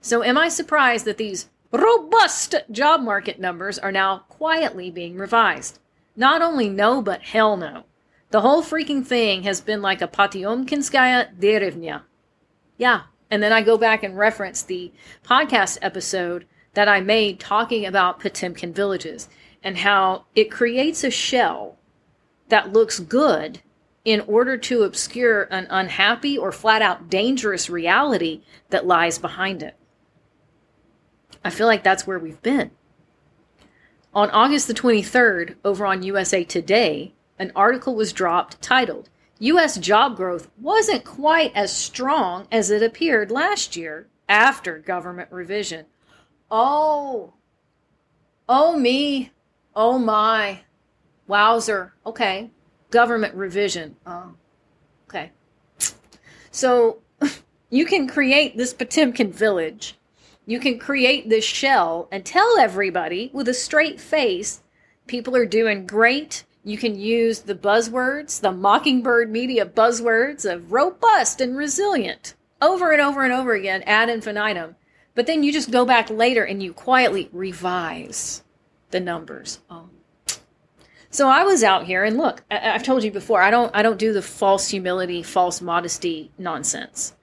So, 0.00 0.22
am 0.22 0.38
I 0.38 0.48
surprised 0.48 1.04
that 1.04 1.18
these 1.18 1.48
robust 1.78 2.54
job 2.70 3.00
market 3.00 3.38
numbers 3.38 3.78
are 3.78 3.92
now 3.92 4.24
quietly 4.28 4.90
being 4.90 5.16
revised. 5.16 5.78
Not 6.16 6.42
only 6.42 6.68
no, 6.68 7.00
but 7.00 7.22
hell 7.22 7.56
no. 7.56 7.84
The 8.30 8.40
whole 8.40 8.62
freaking 8.62 9.04
thing 9.04 9.42
has 9.44 9.60
been 9.60 9.82
like 9.82 10.02
a 10.02 10.08
Potyomkinskaya 10.08 11.38
derevnya. 11.38 12.02
Yeah, 12.76 13.02
and 13.30 13.42
then 13.42 13.52
I 13.52 13.62
go 13.62 13.76
back 13.76 14.02
and 14.02 14.16
reference 14.16 14.62
the 14.62 14.92
podcast 15.24 15.78
episode 15.82 16.46
that 16.74 16.88
I 16.88 17.00
made 17.00 17.40
talking 17.40 17.84
about 17.86 18.20
Potemkin 18.20 18.72
villages 18.72 19.28
and 19.62 19.78
how 19.78 20.26
it 20.34 20.50
creates 20.50 21.04
a 21.04 21.10
shell 21.10 21.76
that 22.48 22.72
looks 22.72 22.98
good 23.00 23.60
in 24.04 24.20
order 24.22 24.56
to 24.56 24.82
obscure 24.82 25.42
an 25.50 25.66
unhappy 25.68 26.38
or 26.38 26.52
flat 26.52 26.82
out 26.82 27.10
dangerous 27.10 27.68
reality 27.68 28.42
that 28.70 28.86
lies 28.86 29.18
behind 29.18 29.62
it. 29.62 29.76
I 31.44 31.50
feel 31.50 31.66
like 31.66 31.82
that's 31.82 32.06
where 32.06 32.18
we've 32.18 32.42
been. 32.42 32.70
On 34.12 34.28
August 34.30 34.66
the 34.66 34.74
23rd, 34.74 35.54
over 35.64 35.86
on 35.86 36.02
USA 36.02 36.44
Today, 36.44 37.14
an 37.38 37.52
article 37.54 37.94
was 37.94 38.12
dropped 38.12 38.60
titled, 38.60 39.08
U.S. 39.38 39.78
job 39.78 40.16
growth 40.16 40.50
wasn't 40.60 41.04
quite 41.04 41.52
as 41.54 41.74
strong 41.74 42.46
as 42.52 42.70
it 42.70 42.82
appeared 42.82 43.30
last 43.30 43.74
year 43.76 44.06
after 44.28 44.78
government 44.78 45.30
revision. 45.32 45.86
Oh, 46.50 47.32
oh 48.48 48.76
me, 48.76 49.30
oh 49.74 49.98
my, 49.98 50.60
wowzer. 51.26 51.94
Okay, 52.04 52.50
government 52.90 53.34
revision. 53.34 53.96
Oh, 54.04 54.34
okay. 55.08 55.30
So 56.50 56.98
you 57.70 57.86
can 57.86 58.08
create 58.08 58.56
this 58.56 58.74
Potemkin 58.74 59.32
village 59.32 59.96
you 60.50 60.58
can 60.58 60.80
create 60.80 61.28
this 61.28 61.44
shell 61.44 62.08
and 62.10 62.24
tell 62.24 62.58
everybody 62.58 63.30
with 63.32 63.46
a 63.46 63.54
straight 63.54 64.00
face 64.00 64.62
people 65.06 65.36
are 65.36 65.46
doing 65.46 65.86
great. 65.86 66.42
You 66.64 66.76
can 66.76 66.98
use 66.98 67.38
the 67.38 67.54
buzzwords, 67.54 68.40
the 68.40 68.50
mockingbird 68.50 69.30
media 69.30 69.64
buzzwords 69.64 70.44
of 70.52 70.72
robust 70.72 71.40
and 71.40 71.56
resilient 71.56 72.34
over 72.60 72.90
and 72.90 73.00
over 73.00 73.22
and 73.22 73.32
over 73.32 73.52
again 73.52 73.84
ad 73.84 74.08
infinitum. 74.08 74.74
But 75.14 75.28
then 75.28 75.44
you 75.44 75.52
just 75.52 75.70
go 75.70 75.84
back 75.84 76.10
later 76.10 76.42
and 76.42 76.60
you 76.60 76.72
quietly 76.72 77.28
revise 77.32 78.42
the 78.90 78.98
numbers. 78.98 79.60
Oh. 79.70 79.88
So 81.10 81.28
I 81.28 81.44
was 81.44 81.62
out 81.62 81.86
here 81.86 82.02
and 82.02 82.16
look, 82.16 82.42
I- 82.50 82.56
have 82.56 82.82
told 82.82 83.04
you 83.04 83.12
before, 83.12 83.40
I 83.40 83.52
don't 83.52 83.70
I 83.72 83.82
don't 83.82 84.00
do 84.00 84.12
the 84.12 84.20
false 84.20 84.70
humility, 84.70 85.22
false 85.22 85.60
modesty 85.60 86.32
nonsense. 86.36 87.14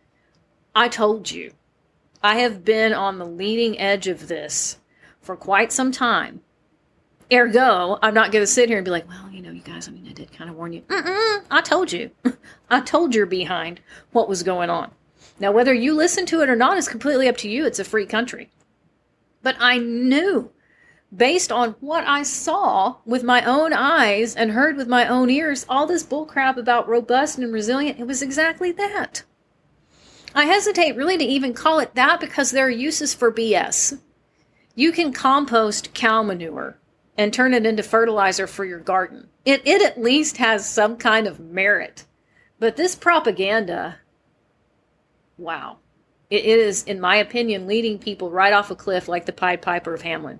I 0.74 0.88
told 0.88 1.30
you 1.30 1.52
I 2.24 2.40
have 2.40 2.66
been 2.66 2.94
on 2.94 3.18
the 3.18 3.26
leading 3.26 3.80
edge 3.80 4.08
of 4.08 4.28
this 4.28 4.80
for 5.22 5.36
quite 5.36 5.72
some 5.72 5.92
time. 5.92 6.42
Ergo, 7.32 8.00
I'm 8.02 8.14
not 8.14 8.32
going 8.32 8.44
to 8.44 8.48
sit 8.48 8.70
here 8.70 8.78
and 8.78 8.86
be 8.86 8.92
like, 8.92 9.08
well, 9.08 9.30
you 9.32 9.42
know, 9.42 9.52
you 9.52 9.62
guys, 9.62 9.88
I 9.88 9.92
mean, 9.92 10.08
I 10.10 10.14
did 10.14 10.32
kind 10.32 10.50
of 10.50 10.56
warn 10.56 10.72
you. 10.72 10.82
Mm-mm, 10.84 11.44
I 11.52 11.62
told 11.62 11.92
you. 11.92 12.12
I 12.70 12.80
told 12.80 13.14
you 13.14 13.26
behind 13.26 13.82
what 14.12 14.30
was 14.30 14.44
going 14.44 14.70
on. 14.70 14.92
Now, 15.40 15.52
whether 15.52 15.74
you 15.74 15.94
listen 15.94 16.26
to 16.28 16.42
it 16.42 16.50
or 16.50 16.56
not 16.56 16.78
is 16.78 16.88
completely 16.88 17.28
up 17.28 17.38
to 17.38 17.50
you. 17.50 17.66
It's 17.66 17.80
a 17.80 17.84
free 17.84 18.06
country. 18.06 18.50
But 19.44 19.58
I 19.60 19.78
knew, 19.78 20.52
based 21.16 21.52
on 21.52 21.76
what 21.80 22.06
I 22.08 22.24
saw 22.24 22.96
with 23.06 23.24
my 23.24 23.44
own 23.44 23.74
eyes 23.74 24.36
and 24.36 24.52
heard 24.52 24.78
with 24.78 24.88
my 24.88 25.08
own 25.08 25.30
ears, 25.30 25.66
all 25.70 25.86
this 25.86 26.04
bullcrap 26.04 26.58
about 26.58 26.88
robust 26.88 27.38
and 27.38 27.54
resilient, 27.54 28.00
it 28.00 28.08
was 28.08 28.22
exactly 28.22 28.72
that. 28.72 29.24
I 30.36 30.46
hesitate 30.46 30.96
really 30.96 31.18
to 31.18 31.24
even 31.24 31.54
call 31.54 31.80
it 31.80 31.96
that 31.96 32.20
because 32.20 32.52
there 32.52 32.68
are 32.68 32.70
uses 32.70 33.14
for 33.14 33.32
BS. 33.32 34.00
You 34.76 34.92
can 34.92 35.12
compost 35.12 35.94
cow 35.94 36.22
manure 36.22 36.78
and 37.18 37.34
turn 37.34 37.54
it 37.54 37.66
into 37.66 37.82
fertilizer 37.82 38.46
for 38.46 38.64
your 38.64 38.80
garden. 38.80 39.28
It, 39.44 39.66
it 39.66 39.82
at 39.82 40.02
least 40.02 40.38
has 40.38 40.70
some 40.70 40.98
kind 40.98 41.26
of 41.26 41.40
merit. 41.40 42.06
But 42.60 42.76
this 42.76 42.96
propaganda, 42.96 43.98
wow. 45.38 45.78
It, 46.30 46.46
is, 46.46 46.84
in 46.84 47.00
my 47.00 47.16
opinion, 47.16 47.68
leading 47.68 48.00
people 48.00 48.30
right 48.30 48.54
off 48.54 48.70
a 48.70 48.76
cliff 48.76 49.08
like 49.08 49.26
the 49.26 49.34
Pied 49.34 49.62
Piper 49.62 49.94
of 49.94 50.04
Hamelin. 50.04 50.40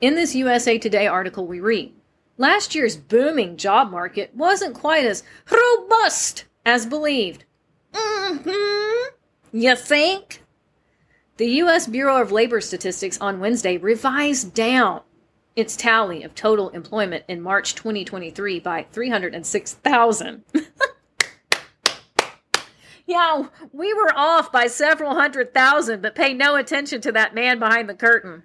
In 0.00 0.14
this 0.14 0.34
USA 0.34 0.78
Today 0.78 1.06
article, 1.06 1.46
we 1.46 1.60
read 1.60 1.92
Last 2.38 2.74
year's 2.74 2.96
booming 2.96 3.58
job 3.58 3.90
market 3.90 4.34
wasn't 4.34 4.74
quite 4.74 5.04
as 5.04 5.22
robust 5.50 6.46
as 6.64 6.86
believed. 6.86 7.44
Mm-hmm. 7.92 9.16
You 9.52 9.76
think? 9.76 10.42
The 11.36 11.46
U.S. 11.46 11.86
Bureau 11.86 12.20
of 12.20 12.32
Labor 12.32 12.60
Statistics 12.60 13.18
on 13.20 13.40
Wednesday 13.40 13.78
revised 13.78 14.52
down 14.54 15.00
its 15.56 15.76
tally 15.76 16.22
of 16.22 16.34
total 16.34 16.68
employment 16.70 17.24
in 17.28 17.40
March 17.40 17.74
2023 17.74 18.60
by 18.60 18.86
306,000. 18.92 20.44
yeah, 23.06 23.46
we 23.72 23.92
were 23.94 24.12
off 24.14 24.52
by 24.52 24.66
several 24.66 25.14
hundred 25.14 25.52
thousand, 25.52 26.02
but 26.02 26.14
pay 26.14 26.34
no 26.34 26.56
attention 26.56 27.00
to 27.00 27.12
that 27.12 27.34
man 27.34 27.58
behind 27.58 27.88
the 27.88 27.94
curtain. 27.94 28.42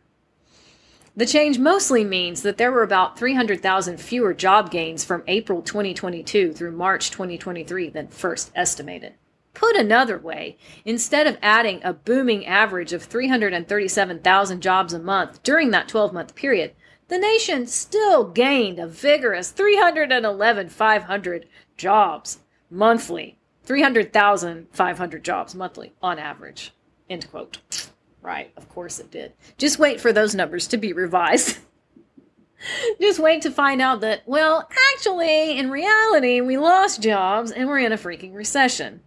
The 1.18 1.26
change 1.26 1.60
mostly 1.60 2.04
means 2.04 2.42
that 2.42 2.58
there 2.58 2.74
were 2.74 2.84
about 2.84 3.18
300,000 3.18 4.02
fewer 4.02 4.34
job 4.34 4.70
gains 4.70 5.06
from 5.06 5.24
April 5.28 5.62
2022 5.62 6.52
through 6.52 6.74
March 6.74 7.10
2023 7.12 7.90
than 7.90 8.10
first 8.10 8.52
estimated. 8.54 9.14
Put 9.56 9.76
another 9.78 10.20
way, 10.20 10.58
instead 10.84 11.26
of 11.26 11.40
adding 11.42 11.82
a 11.84 11.94
booming 11.94 12.46
average 12.46 12.94
of 12.94 13.02
337,000 13.04 14.62
jobs 14.62 14.94
a 14.94 15.00
month 15.00 15.42
during 15.42 15.72
that 15.72 15.88
12 15.88 16.14
month 16.14 16.36
period, 16.36 16.76
the 17.08 17.18
nation 17.18 17.66
still 17.66 18.26
gained 18.26 18.78
a 18.80 18.86
vigorous 18.86 19.52
311,500 19.52 21.48
jobs 21.78 22.40
monthly. 22.70 23.38
300,500 23.64 25.24
jobs 25.24 25.56
monthly 25.56 25.94
on 26.02 26.20
average. 26.20 26.74
End 27.10 27.32
quote. 27.32 27.90
Right, 28.22 28.52
of 28.58 28.68
course 28.68 29.00
it 29.00 29.10
did. 29.10 29.34
Just 29.58 29.80
wait 29.80 30.02
for 30.02 30.12
those 30.12 30.36
numbers 30.36 30.68
to 30.68 30.78
be 30.78 30.92
revised. 30.92 31.60
Just 33.00 33.20
wait 33.20 33.42
to 33.44 33.52
find 33.52 33.82
out 33.82 34.02
that, 34.02 34.24
well, 34.26 34.68
actually, 34.94 35.58
in 35.58 35.70
reality, 35.70 36.42
we 36.42 36.58
lost 36.58 37.02
jobs 37.02 37.52
and 37.52 37.70
we're 37.70 37.80
in 37.80 37.94
a 37.94 37.98
freaking 37.98 38.34
recession. 38.34 39.02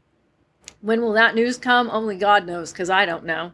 When 0.81 1.01
will 1.01 1.13
that 1.13 1.35
news 1.35 1.57
come? 1.57 1.91
Only 1.91 2.17
God 2.17 2.47
knows, 2.47 2.73
because 2.73 2.91
I 2.91 3.05
don't 3.05 3.25
know. 3.25 3.53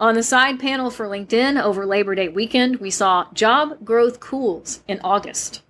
On 0.00 0.14
the 0.14 0.22
side 0.22 0.60
panel 0.60 0.90
for 0.90 1.06
LinkedIn 1.06 1.60
over 1.62 1.84
Labor 1.84 2.14
Day 2.14 2.28
weekend, 2.28 2.76
we 2.76 2.90
saw 2.90 3.26
job 3.32 3.84
growth 3.84 4.20
cools 4.20 4.82
in 4.86 5.00
August. 5.02 5.62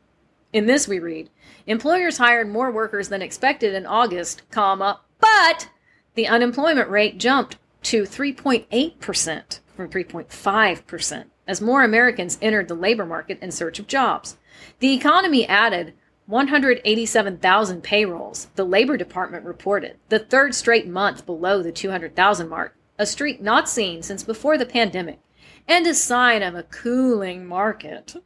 In 0.53 0.67
this, 0.67 0.89
we 0.89 0.99
read 0.99 1.31
employers 1.67 2.19
hired 2.19 2.49
more 2.49 2.71
workers 2.71 3.09
than 3.09 3.23
expected 3.23 3.75
in 3.75 3.87
August, 3.87 4.43
comma, 4.51 5.01
but 5.21 5.69
the 6.15 6.27
unemployment 6.27 6.89
rate 6.89 7.19
jumped 7.19 7.59
to 7.83 8.03
3.8% 8.03 9.61
from 9.75 9.89
3.5% 9.89 11.25
as 11.47 11.61
more 11.61 11.83
Americans 11.83 12.39
entered 12.43 12.69
the 12.69 12.75
labor 12.75 13.07
market 13.07 13.39
in 13.41 13.51
search 13.51 13.79
of 13.79 13.87
jobs. 13.87 14.37
The 14.81 14.93
economy 14.93 15.47
added 15.47 15.95
187,000 16.29 17.83
payrolls, 17.83 18.49
the 18.55 18.65
Labor 18.65 18.99
Department 18.99 19.47
reported, 19.47 19.97
the 20.11 20.19
third 20.19 20.55
straight 20.55 20.87
month 20.87 21.25
below 21.25 21.63
the 21.63 21.73
200,000 21.73 22.51
mark, 22.51 22.77
a 22.99 23.07
streak 23.07 23.41
not 23.41 23.67
seen 23.67 24.03
since 24.03 24.23
before 24.23 24.59
the 24.59 24.67
pandemic, 24.67 25.21
and 25.67 25.87
a 25.87 25.95
sign 25.95 26.43
of 26.43 26.55
a 26.55 26.65
cooling 26.65 27.47
market. 27.47 28.17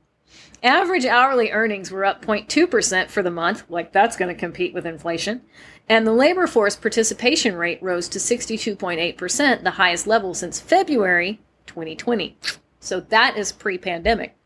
Average 0.64 1.06
hourly 1.06 1.52
earnings 1.52 1.92
were 1.92 2.04
up 2.04 2.26
0.2% 2.26 3.09
for 3.09 3.23
the 3.23 3.30
month, 3.30 3.62
like 3.68 3.92
that's 3.92 4.16
going 4.16 4.35
to 4.35 4.40
compete 4.40 4.75
with 4.75 4.85
inflation, 4.85 5.42
and 5.88 6.04
the 6.04 6.12
labor 6.12 6.49
force 6.49 6.75
participation 6.75 7.54
rate 7.54 7.80
rose 7.80 8.09
to 8.09 8.18
62.8%, 8.18 9.62
the 9.62 9.71
highest 9.71 10.09
level 10.09 10.35
since 10.35 10.59
February 10.59 11.40
2020. 11.66 12.37
So 12.80 12.99
that 12.99 13.37
is 13.37 13.52
pre 13.52 13.78
pandemic. 13.78 14.37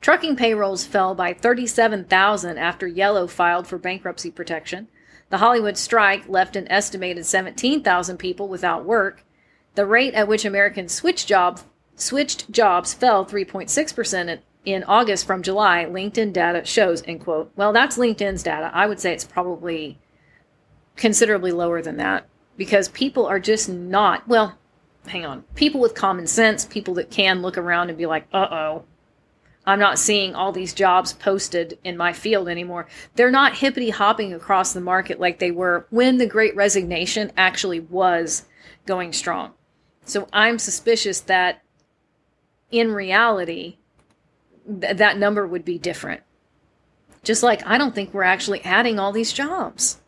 Trucking 0.00 0.36
payrolls 0.36 0.84
fell 0.84 1.14
by 1.14 1.32
37,000 1.32 2.56
after 2.56 2.86
Yellow 2.86 3.26
filed 3.26 3.66
for 3.66 3.78
bankruptcy 3.78 4.30
protection. 4.30 4.88
The 5.30 5.38
Hollywood 5.38 5.76
strike 5.76 6.28
left 6.28 6.56
an 6.56 6.70
estimated 6.70 7.26
17,000 7.26 8.16
people 8.16 8.48
without 8.48 8.84
work. 8.84 9.24
The 9.74 9.86
rate 9.86 10.14
at 10.14 10.28
which 10.28 10.44
Americans 10.44 10.92
switched, 10.92 11.28
job, 11.28 11.60
switched 11.96 12.50
jobs 12.50 12.94
fell 12.94 13.26
3.6% 13.26 14.40
in 14.64 14.84
August 14.84 15.26
from 15.26 15.42
July, 15.42 15.86
LinkedIn 15.88 16.32
data 16.32 16.64
shows, 16.64 17.02
end 17.06 17.20
quote. 17.20 17.52
Well, 17.56 17.72
that's 17.72 17.98
LinkedIn's 17.98 18.42
data. 18.42 18.70
I 18.72 18.86
would 18.86 19.00
say 19.00 19.12
it's 19.12 19.24
probably 19.24 19.98
considerably 20.96 21.52
lower 21.52 21.80
than 21.82 21.96
that 21.96 22.26
because 22.56 22.88
people 22.88 23.26
are 23.26 23.40
just 23.40 23.68
not, 23.68 24.26
well, 24.28 24.58
hang 25.06 25.24
on. 25.24 25.44
People 25.54 25.80
with 25.80 25.94
common 25.94 26.26
sense, 26.26 26.64
people 26.64 26.94
that 26.94 27.10
can 27.10 27.40
look 27.40 27.56
around 27.56 27.88
and 27.88 27.98
be 27.98 28.06
like, 28.06 28.26
uh 28.32 28.48
oh, 28.50 28.84
I'm 29.68 29.78
not 29.78 29.98
seeing 29.98 30.34
all 30.34 30.50
these 30.50 30.72
jobs 30.72 31.12
posted 31.12 31.78
in 31.84 31.98
my 31.98 32.14
field 32.14 32.48
anymore. 32.48 32.86
They're 33.16 33.30
not 33.30 33.58
hippity 33.58 33.90
hopping 33.90 34.32
across 34.32 34.72
the 34.72 34.80
market 34.80 35.20
like 35.20 35.40
they 35.40 35.50
were 35.50 35.86
when 35.90 36.16
the 36.16 36.26
great 36.26 36.56
resignation 36.56 37.30
actually 37.36 37.80
was 37.80 38.46
going 38.86 39.12
strong. 39.12 39.52
So 40.06 40.26
I'm 40.32 40.58
suspicious 40.58 41.20
that 41.20 41.62
in 42.70 42.92
reality, 42.92 43.76
th- 44.66 44.96
that 44.96 45.18
number 45.18 45.46
would 45.46 45.66
be 45.66 45.76
different. 45.76 46.22
Just 47.22 47.42
like 47.42 47.60
I 47.66 47.76
don't 47.76 47.94
think 47.94 48.14
we're 48.14 48.22
actually 48.22 48.64
adding 48.64 48.98
all 48.98 49.12
these 49.12 49.34
jobs. 49.34 50.00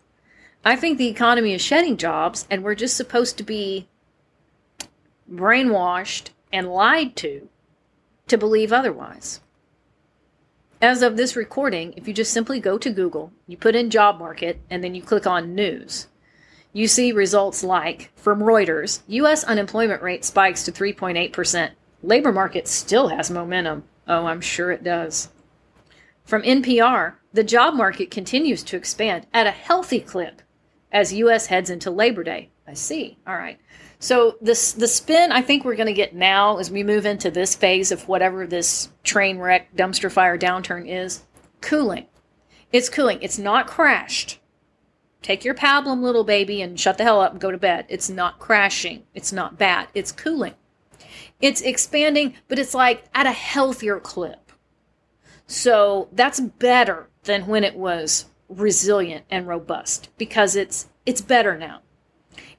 I 0.65 0.75
think 0.75 0.97
the 0.97 1.09
economy 1.09 1.53
is 1.53 1.61
shedding 1.61 1.99
jobs, 1.99 2.47
and 2.51 2.65
we're 2.65 2.75
just 2.75 2.97
supposed 2.97 3.37
to 3.37 3.43
be 3.43 3.89
brainwashed 5.31 6.31
and 6.51 6.73
lied 6.73 7.15
to 7.17 7.51
to 8.29 8.39
believe 8.39 8.73
otherwise. 8.73 9.41
As 10.83 11.03
of 11.03 11.19
this 11.19 11.37
recording, 11.37 11.93
if 11.99 12.09
you 12.09 12.15
just 12.15 12.33
simply 12.33 12.59
go 12.59 12.79
to 12.79 12.91
Google, 12.91 13.33
you 13.47 13.59
put 13.59 13.77
in 13.77 13.91
job 13.91 14.19
market, 14.19 14.61
and 14.71 14.83
then 14.83 14.95
you 14.95 15.03
click 15.03 15.27
on 15.27 15.55
news, 15.55 16.07
you 16.73 16.89
see 16.89 17.13
results 17.13 17.63
like 17.63 18.11
from 18.17 18.41
Reuters 18.41 19.01
US 19.09 19.45
unemployment 19.45 20.01
rate 20.01 20.25
spikes 20.25 20.63
to 20.65 20.73
3.8%. 20.73 21.73
Labor 22.03 22.33
market 22.33 22.67
still 22.67 23.09
has 23.09 23.31
momentum. 23.31 23.85
Oh, 24.09 24.25
I'm 24.25 24.41
sure 24.41 24.71
it 24.71 24.83
does. 24.83 25.29
From 26.25 26.43
NPR, 26.43 27.17
the 27.33 27.45
job 27.45 27.75
market 27.75 28.11
continues 28.11 28.63
to 28.63 28.77
expand 28.79 29.27
at 29.35 29.47
a 29.47 29.51
healthy 29.51 30.01
clip 30.01 30.41
as 30.91 31.13
US 31.13 31.47
heads 31.49 31.69
into 31.69 31.91
Labor 31.91 32.25
Day. 32.25 32.49
I 32.67 32.73
see. 32.73 33.19
All 33.27 33.37
right. 33.37 33.59
So 34.01 34.39
this 34.41 34.73
the 34.73 34.89
spin 34.89 35.31
I 35.31 35.43
think 35.43 35.65
we're 35.65 35.77
going 35.77 35.87
to 35.87 35.93
get 35.93 36.15
now 36.15 36.57
as 36.57 36.71
we 36.71 36.83
move 36.83 37.05
into 37.05 37.31
this 37.31 37.55
phase 37.55 37.93
of 37.93 38.09
whatever 38.09 38.47
this 38.47 38.89
train 39.05 39.39
wreck 39.39 39.77
dumpster 39.77 40.11
fire 40.11 40.39
downturn 40.39 40.89
is, 40.89 41.23
cooling. 41.61 42.07
It's 42.73 42.89
cooling. 42.89 43.19
It's 43.21 43.39
not 43.39 43.67
crashed. 43.67 44.41
Take 45.21 45.45
your 45.45 45.55
pablum, 45.55 46.01
little 46.01 46.25
baby, 46.25 46.63
and 46.63 46.81
shut 46.81 46.97
the 46.97 47.05
hell 47.05 47.21
up 47.21 47.33
and 47.33 47.41
go 47.41 47.51
to 47.51 47.59
bed. 47.59 47.85
It's 47.91 48.09
not 48.09 48.39
crashing. 48.39 49.05
It's 49.15 49.33
not 49.33 49.59
bad. 49.59 49.89
It's 49.93 50.13
cooling. 50.13 50.55
It's 51.43 51.61
expanding, 51.61 52.37
but 52.49 52.59
it's 52.59 52.75
like 52.75 53.05
at 53.15 53.27
a 53.27 53.33
healthier 53.33 54.01
clip. 54.01 54.51
So 55.47 56.09
that's 56.13 56.41
better 56.41 57.11
than 57.25 57.47
when 57.47 57.65
it 57.65 57.77
was 57.77 58.27
resilient 58.49 59.27
and 59.31 59.47
robust 59.47 60.09
because 60.17 60.57
it's 60.57 60.89
it's 61.05 61.21
better 61.21 61.59
now. 61.59 61.83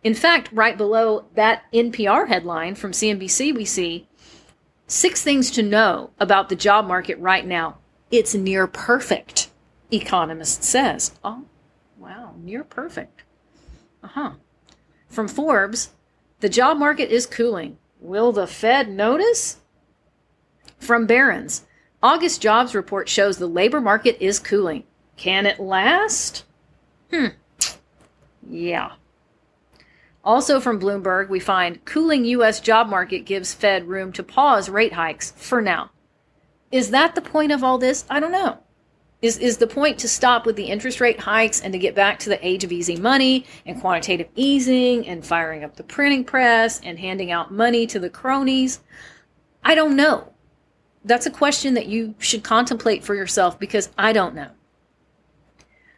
In 0.03 0.13
fact, 0.15 0.49
right 0.51 0.77
below 0.77 1.25
that 1.35 1.63
NPR 1.73 2.27
headline 2.27 2.75
from 2.75 2.91
CNBC, 2.91 3.53
we 3.53 3.65
see 3.65 4.07
six 4.87 5.21
things 5.21 5.51
to 5.51 5.61
know 5.61 6.09
about 6.19 6.49
the 6.49 6.55
job 6.55 6.87
market 6.87 7.19
right 7.19 7.45
now. 7.45 7.77
It's 8.09 8.33
near 8.33 8.67
perfect, 8.67 9.49
economist 9.91 10.63
says. 10.63 11.13
Oh, 11.23 11.45
wow, 11.97 12.33
near 12.37 12.63
perfect. 12.63 13.23
Uh 14.03 14.07
huh. 14.07 14.31
From 15.07 15.27
Forbes, 15.27 15.91
the 16.39 16.49
job 16.49 16.77
market 16.77 17.09
is 17.09 17.25
cooling. 17.27 17.77
Will 17.99 18.31
the 18.31 18.47
Fed 18.47 18.89
notice? 18.89 19.57
From 20.79 21.05
Barron's, 21.05 21.65
August 22.01 22.41
jobs 22.41 22.73
report 22.73 23.07
shows 23.07 23.37
the 23.37 23.45
labor 23.47 23.79
market 23.79 24.17
is 24.19 24.39
cooling. 24.39 24.83
Can 25.15 25.45
it 25.45 25.59
last? 25.59 26.45
Hmm. 27.11 27.27
Yeah. 28.49 28.93
Also 30.23 30.59
from 30.59 30.79
Bloomberg, 30.79 31.29
we 31.29 31.39
find 31.39 31.83
cooling 31.85 32.25
U.S. 32.25 32.59
job 32.59 32.87
market 32.87 33.25
gives 33.25 33.53
Fed 33.53 33.87
room 33.87 34.11
to 34.13 34.23
pause 34.23 34.69
rate 34.69 34.93
hikes 34.93 35.31
for 35.35 35.61
now. 35.61 35.89
Is 36.71 36.91
that 36.91 37.15
the 37.15 37.21
point 37.21 37.51
of 37.51 37.63
all 37.63 37.77
this? 37.77 38.05
I 38.09 38.19
don't 38.19 38.31
know. 38.31 38.59
Is, 39.21 39.37
is 39.37 39.57
the 39.57 39.67
point 39.67 39.99
to 39.99 40.07
stop 40.07 40.45
with 40.45 40.55
the 40.55 40.65
interest 40.65 40.99
rate 40.99 41.19
hikes 41.19 41.61
and 41.61 41.73
to 41.73 41.79
get 41.79 41.93
back 41.93 42.17
to 42.19 42.29
the 42.29 42.45
age 42.45 42.63
of 42.63 42.71
easy 42.71 42.95
money 42.95 43.45
and 43.65 43.79
quantitative 43.79 44.29
easing 44.35 45.07
and 45.07 45.25
firing 45.25 45.63
up 45.63 45.75
the 45.75 45.83
printing 45.83 46.23
press 46.23 46.79
and 46.81 46.97
handing 46.97 47.31
out 47.31 47.53
money 47.53 47.85
to 47.87 47.99
the 47.99 48.09
cronies? 48.09 48.79
I 49.63 49.75
don't 49.75 49.95
know. 49.95 50.33
That's 51.03 51.25
a 51.25 51.31
question 51.31 51.75
that 51.75 51.87
you 51.87 52.15
should 52.19 52.43
contemplate 52.43 53.03
for 53.03 53.15
yourself 53.15 53.59
because 53.59 53.89
I 53.97 54.13
don't 54.13 54.35
know. 54.35 54.49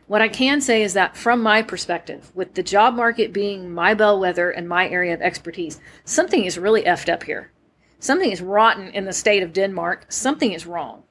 What 0.07 0.21
I 0.21 0.27
can 0.27 0.59
say 0.59 0.83
is 0.83 0.93
that 0.93 1.15
from 1.15 1.41
my 1.41 1.61
perspective, 1.61 2.31
with 2.35 2.53
the 2.53 2.63
job 2.63 2.93
market 2.93 3.31
being 3.31 3.73
my 3.73 3.93
bellwether 3.93 4.49
and 4.49 4.67
my 4.67 4.89
area 4.89 5.13
of 5.13 5.21
expertise, 5.21 5.79
something 6.03 6.43
is 6.43 6.57
really 6.57 6.83
effed 6.83 7.11
up 7.11 7.23
here. 7.23 7.51
Something 7.99 8.31
is 8.31 8.41
rotten 8.41 8.89
in 8.89 9.05
the 9.05 9.13
state 9.13 9.43
of 9.43 9.53
Denmark. 9.53 10.07
Something 10.09 10.51
is 10.51 10.65
wrong. 10.65 11.03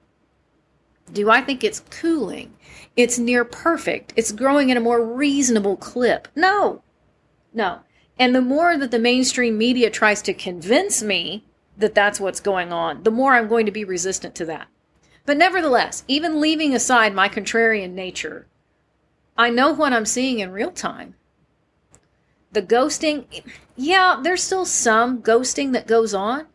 Do 1.11 1.31
I 1.31 1.40
think 1.40 1.64
it's 1.64 1.81
cooling? 1.90 2.55
It's 2.96 3.18
near 3.18 3.44
perfect. 3.44 4.12
It's 4.14 4.31
growing 4.31 4.70
at 4.70 4.76
a 4.76 4.81
more 4.81 5.05
reasonable 5.05 5.76
clip. 5.76 6.28
No. 6.37 6.83
No. 7.55 7.81
And 8.18 8.35
the 8.35 8.42
more 8.42 8.76
that 8.76 8.90
the 8.90 8.98
mainstream 8.98 9.57
media 9.57 9.88
tries 9.88 10.20
to 10.22 10.35
convince 10.35 11.02
me 11.02 11.46
that 11.78 11.94
that's 11.94 12.20
what's 12.20 12.40
going 12.40 12.72
on, 12.72 13.02
the 13.02 13.11
more 13.11 13.33
I'm 13.35 13.48
going 13.48 13.66
to 13.66 13.72
be 13.72 13.85
resistant 13.85 14.35
to 14.37 14.44
that. 14.46 14.68
But 15.24 15.38
nevertheless, 15.38 16.05
even 16.09 16.40
leaving 16.40 16.74
aside 16.74 17.14
my 17.14 17.28
contrarian 17.28 17.92
nature, 17.92 18.46
I 19.42 19.50
know 19.50 19.72
what 19.72 19.92
I'm 19.92 20.07
seeing 20.07 20.38
in 20.38 20.52
real 20.52 20.70
time. 20.70 21.16
The 22.52 22.62
ghosting, 22.62 23.24
yeah, 23.74 24.20
there's 24.22 24.40
still 24.40 24.64
some 24.64 25.20
ghosting 25.20 25.72
that 25.72 25.88
goes 25.88 26.14
on, 26.14 26.46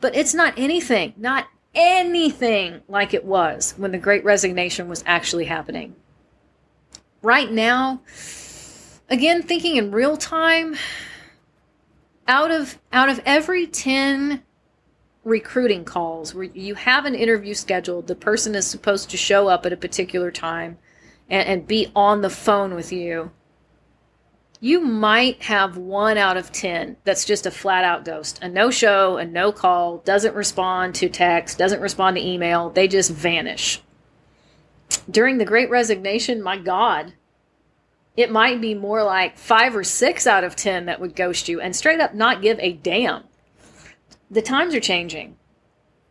But 0.00 0.16
it's 0.16 0.34
not 0.34 0.58
anything, 0.58 1.14
not 1.16 1.46
anything 1.72 2.80
like 2.88 3.14
it 3.14 3.24
was 3.24 3.74
when 3.76 3.92
the 3.92 3.98
great 3.98 4.24
resignation 4.24 4.88
was 4.88 5.04
actually 5.06 5.44
happening. 5.44 5.94
Right 7.22 7.52
now, 7.52 8.00
again 9.08 9.44
thinking 9.44 9.76
in 9.76 9.92
real 9.92 10.16
time, 10.16 10.74
out 12.26 12.50
of 12.50 12.80
out 12.92 13.08
of 13.08 13.20
every 13.24 13.68
10 13.68 14.42
recruiting 15.22 15.84
calls 15.84 16.34
where 16.34 16.42
you 16.42 16.74
have 16.74 17.04
an 17.04 17.14
interview 17.14 17.54
scheduled, 17.54 18.08
the 18.08 18.16
person 18.16 18.56
is 18.56 18.66
supposed 18.66 19.10
to 19.10 19.16
show 19.16 19.46
up 19.46 19.64
at 19.64 19.72
a 19.72 19.76
particular 19.76 20.32
time 20.32 20.78
and, 21.28 21.48
and 21.48 21.66
be 21.66 21.90
on 21.94 22.20
the 22.20 22.30
phone 22.30 22.74
with 22.74 22.92
you. 22.92 23.30
You 24.60 24.80
might 24.80 25.42
have 25.42 25.76
one 25.76 26.16
out 26.16 26.36
of 26.36 26.52
10 26.52 26.96
that's 27.02 27.24
just 27.24 27.46
a 27.46 27.50
flat 27.50 27.84
out 27.84 28.04
ghost, 28.04 28.38
a 28.42 28.48
no 28.48 28.70
show, 28.70 29.16
a 29.16 29.24
no 29.24 29.50
call, 29.50 29.98
doesn't 29.98 30.36
respond 30.36 30.94
to 30.96 31.08
text, 31.08 31.58
doesn't 31.58 31.80
respond 31.80 32.16
to 32.16 32.24
email. 32.24 32.70
They 32.70 32.86
just 32.86 33.10
vanish. 33.10 33.82
During 35.10 35.38
the 35.38 35.44
great 35.44 35.68
resignation, 35.68 36.42
my 36.42 36.58
God, 36.58 37.14
it 38.16 38.30
might 38.30 38.60
be 38.60 38.74
more 38.74 39.02
like 39.02 39.38
five 39.38 39.74
or 39.74 39.82
six 39.84 40.26
out 40.26 40.44
of 40.44 40.54
10 40.54 40.86
that 40.86 41.00
would 41.00 41.16
ghost 41.16 41.48
you 41.48 41.60
and 41.60 41.74
straight 41.74 42.00
up 42.00 42.14
not 42.14 42.42
give 42.42 42.58
a 42.60 42.72
damn. 42.72 43.24
The 44.30 44.42
times 44.42 44.74
are 44.74 44.80
changing. 44.80 45.36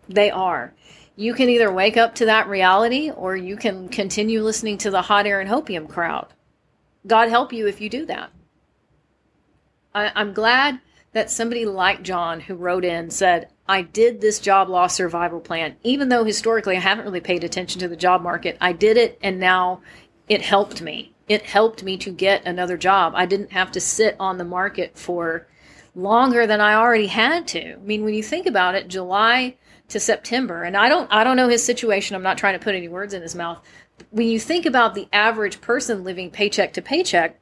They 0.09 0.29
are. 0.29 0.73
You 1.21 1.35
can 1.35 1.49
either 1.49 1.71
wake 1.71 1.97
up 1.97 2.15
to 2.15 2.25
that 2.25 2.47
reality 2.47 3.11
or 3.11 3.35
you 3.35 3.55
can 3.55 3.89
continue 3.89 4.41
listening 4.41 4.79
to 4.79 4.89
the 4.89 5.03
hot 5.03 5.27
air 5.27 5.39
and 5.39 5.47
hopium 5.47 5.87
crowd. 5.87 6.33
God 7.05 7.29
help 7.29 7.53
you 7.53 7.67
if 7.67 7.79
you 7.79 7.89
do 7.89 8.07
that. 8.07 8.31
I, 9.93 10.19
am 10.19 10.33
glad 10.33 10.79
that 11.11 11.29
somebody 11.29 11.63
like 11.63 12.01
John 12.01 12.39
who 12.39 12.55
wrote 12.55 12.83
in 12.83 13.11
said, 13.11 13.49
I 13.69 13.83
did 13.83 14.19
this 14.19 14.39
job 14.39 14.67
loss 14.67 14.95
survival 14.95 15.39
plan. 15.39 15.75
Even 15.83 16.09
though 16.09 16.23
historically 16.23 16.75
I 16.75 16.79
haven't 16.79 17.05
really 17.05 17.21
paid 17.21 17.43
attention 17.43 17.79
to 17.81 17.87
the 17.87 17.95
job 17.95 18.23
market, 18.23 18.57
I 18.59 18.73
did 18.73 18.97
it 18.97 19.19
and 19.21 19.39
now 19.39 19.81
it 20.27 20.41
helped 20.41 20.81
me. 20.81 21.13
It 21.27 21.43
helped 21.43 21.83
me 21.83 21.97
to 21.97 22.11
get 22.11 22.47
another 22.47 22.77
job. 22.77 23.13
I 23.15 23.27
didn't 23.27 23.51
have 23.51 23.71
to 23.73 23.79
sit 23.79 24.15
on 24.19 24.39
the 24.39 24.43
market 24.43 24.97
for 24.97 25.45
longer 25.95 26.47
than 26.47 26.61
I 26.61 26.73
already 26.75 27.07
had 27.07 27.47
to. 27.49 27.73
I 27.73 27.77
mean, 27.77 28.03
when 28.03 28.13
you 28.13 28.23
think 28.23 28.45
about 28.45 28.75
it, 28.75 28.87
July 28.87 29.55
to 29.89 29.99
September, 29.99 30.63
and 30.63 30.77
I 30.77 30.89
don't 30.89 31.11
I 31.11 31.23
don't 31.23 31.37
know 31.37 31.49
his 31.49 31.63
situation. 31.63 32.15
I'm 32.15 32.23
not 32.23 32.37
trying 32.37 32.57
to 32.57 32.63
put 32.63 32.75
any 32.75 32.87
words 32.87 33.13
in 33.13 33.21
his 33.21 33.35
mouth. 33.35 33.59
When 34.09 34.27
you 34.27 34.39
think 34.39 34.65
about 34.65 34.95
the 34.95 35.07
average 35.13 35.61
person 35.61 36.03
living 36.03 36.31
paycheck 36.31 36.73
to 36.73 36.81
paycheck, 36.81 37.39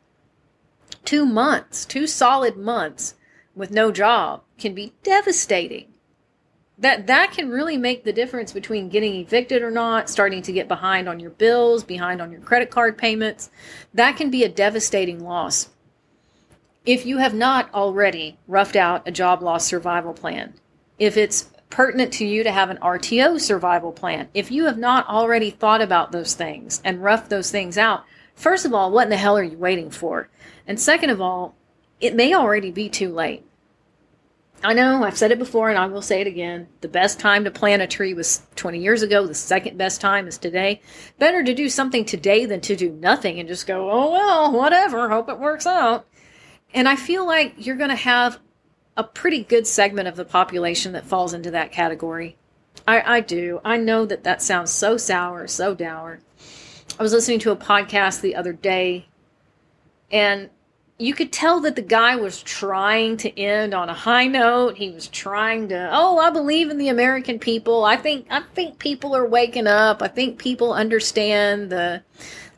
two 1.05 1.25
months, 1.25 1.85
two 1.85 2.07
solid 2.07 2.57
months 2.57 3.15
with 3.55 3.71
no 3.71 3.91
job 3.91 4.43
can 4.57 4.73
be 4.73 4.93
devastating. 5.03 5.93
That 6.77 7.07
that 7.07 7.31
can 7.31 7.49
really 7.49 7.77
make 7.77 8.03
the 8.03 8.13
difference 8.13 8.53
between 8.53 8.89
getting 8.89 9.15
evicted 9.15 9.61
or 9.61 9.69
not, 9.71 10.09
starting 10.09 10.41
to 10.43 10.53
get 10.53 10.67
behind 10.67 11.09
on 11.09 11.19
your 11.19 11.31
bills, 11.31 11.83
behind 11.83 12.21
on 12.21 12.31
your 12.31 12.41
credit 12.41 12.71
card 12.71 12.97
payments. 12.97 13.51
That 13.93 14.17
can 14.17 14.31
be 14.31 14.43
a 14.43 14.49
devastating 14.49 15.23
loss. 15.23 15.69
If 16.89 17.05
you 17.05 17.19
have 17.19 17.35
not 17.35 17.71
already 17.71 18.39
roughed 18.47 18.75
out 18.75 19.07
a 19.07 19.11
job 19.11 19.43
loss 19.43 19.63
survival 19.63 20.11
plan, 20.11 20.55
if 20.97 21.17
it's 21.17 21.47
pertinent 21.69 22.11
to 22.13 22.25
you 22.25 22.43
to 22.43 22.51
have 22.51 22.71
an 22.71 22.77
RTO 22.77 23.39
survival 23.39 23.91
plan, 23.91 24.27
if 24.33 24.49
you 24.49 24.65
have 24.65 24.79
not 24.79 25.07
already 25.07 25.51
thought 25.51 25.83
about 25.83 26.11
those 26.11 26.33
things 26.33 26.81
and 26.83 27.03
roughed 27.03 27.29
those 27.29 27.51
things 27.51 27.77
out, 27.77 28.05
first 28.33 28.65
of 28.65 28.73
all, 28.73 28.89
what 28.89 29.03
in 29.03 29.11
the 29.11 29.17
hell 29.17 29.37
are 29.37 29.43
you 29.43 29.55
waiting 29.55 29.91
for? 29.91 30.29
And 30.65 30.79
second 30.79 31.11
of 31.11 31.21
all, 31.21 31.53
it 32.01 32.15
may 32.15 32.33
already 32.33 32.71
be 32.71 32.89
too 32.89 33.13
late. 33.13 33.45
I 34.63 34.73
know 34.73 35.03
I've 35.03 35.15
said 35.15 35.31
it 35.31 35.37
before 35.37 35.69
and 35.69 35.77
I 35.77 35.85
will 35.85 36.01
say 36.01 36.21
it 36.21 36.27
again. 36.27 36.69
The 36.81 36.87
best 36.87 37.19
time 37.19 37.43
to 37.43 37.51
plant 37.51 37.83
a 37.83 37.87
tree 37.87 38.15
was 38.15 38.41
20 38.55 38.79
years 38.79 39.03
ago. 39.03 39.27
The 39.27 39.35
second 39.35 39.77
best 39.77 40.01
time 40.01 40.27
is 40.27 40.39
today. 40.39 40.81
Better 41.19 41.43
to 41.43 41.53
do 41.53 41.69
something 41.69 42.03
today 42.03 42.47
than 42.47 42.61
to 42.61 42.75
do 42.75 42.89
nothing 42.89 43.39
and 43.39 43.47
just 43.47 43.67
go, 43.67 43.91
oh, 43.91 44.11
well, 44.11 44.51
whatever. 44.51 45.07
Hope 45.07 45.29
it 45.29 45.37
works 45.37 45.67
out. 45.67 46.07
And 46.73 46.87
I 46.87 46.95
feel 46.95 47.25
like 47.25 47.53
you're 47.57 47.75
going 47.75 47.89
to 47.89 47.95
have 47.95 48.39
a 48.95 49.03
pretty 49.03 49.43
good 49.43 49.65
segment 49.65 50.07
of 50.07 50.15
the 50.15 50.25
population 50.25 50.91
that 50.93 51.05
falls 51.05 51.33
into 51.33 51.51
that 51.51 51.71
category. 51.71 52.35
I, 52.87 53.17
I 53.17 53.19
do. 53.21 53.61
I 53.63 53.77
know 53.77 54.05
that 54.05 54.23
that 54.23 54.41
sounds 54.41 54.71
so 54.71 54.97
sour, 54.97 55.47
so 55.47 55.73
dour. 55.73 56.19
I 56.99 57.03
was 57.03 57.13
listening 57.13 57.39
to 57.39 57.51
a 57.51 57.55
podcast 57.55 58.21
the 58.21 58.35
other 58.35 58.53
day 58.53 59.07
and 60.11 60.49
you 60.97 61.13
could 61.13 61.31
tell 61.31 61.61
that 61.61 61.77
the 61.77 61.81
guy 61.81 62.17
was 62.17 62.43
trying 62.43 63.15
to 63.17 63.39
end 63.39 63.73
on 63.73 63.87
a 63.87 63.93
high 63.93 64.27
note. 64.27 64.75
He 64.75 64.89
was 64.89 65.07
trying 65.07 65.69
to, 65.69 65.89
oh, 65.93 66.17
I 66.17 66.29
believe 66.29 66.69
in 66.69 66.77
the 66.77 66.89
American 66.89 67.39
people. 67.39 67.85
I 67.85 67.95
think 67.95 68.27
I 68.29 68.41
think 68.53 68.79
people 68.79 69.15
are 69.15 69.25
waking 69.25 69.65
up. 69.65 70.01
I 70.01 70.09
think 70.09 70.37
people 70.37 70.73
understand 70.73 71.69
the 71.69 72.03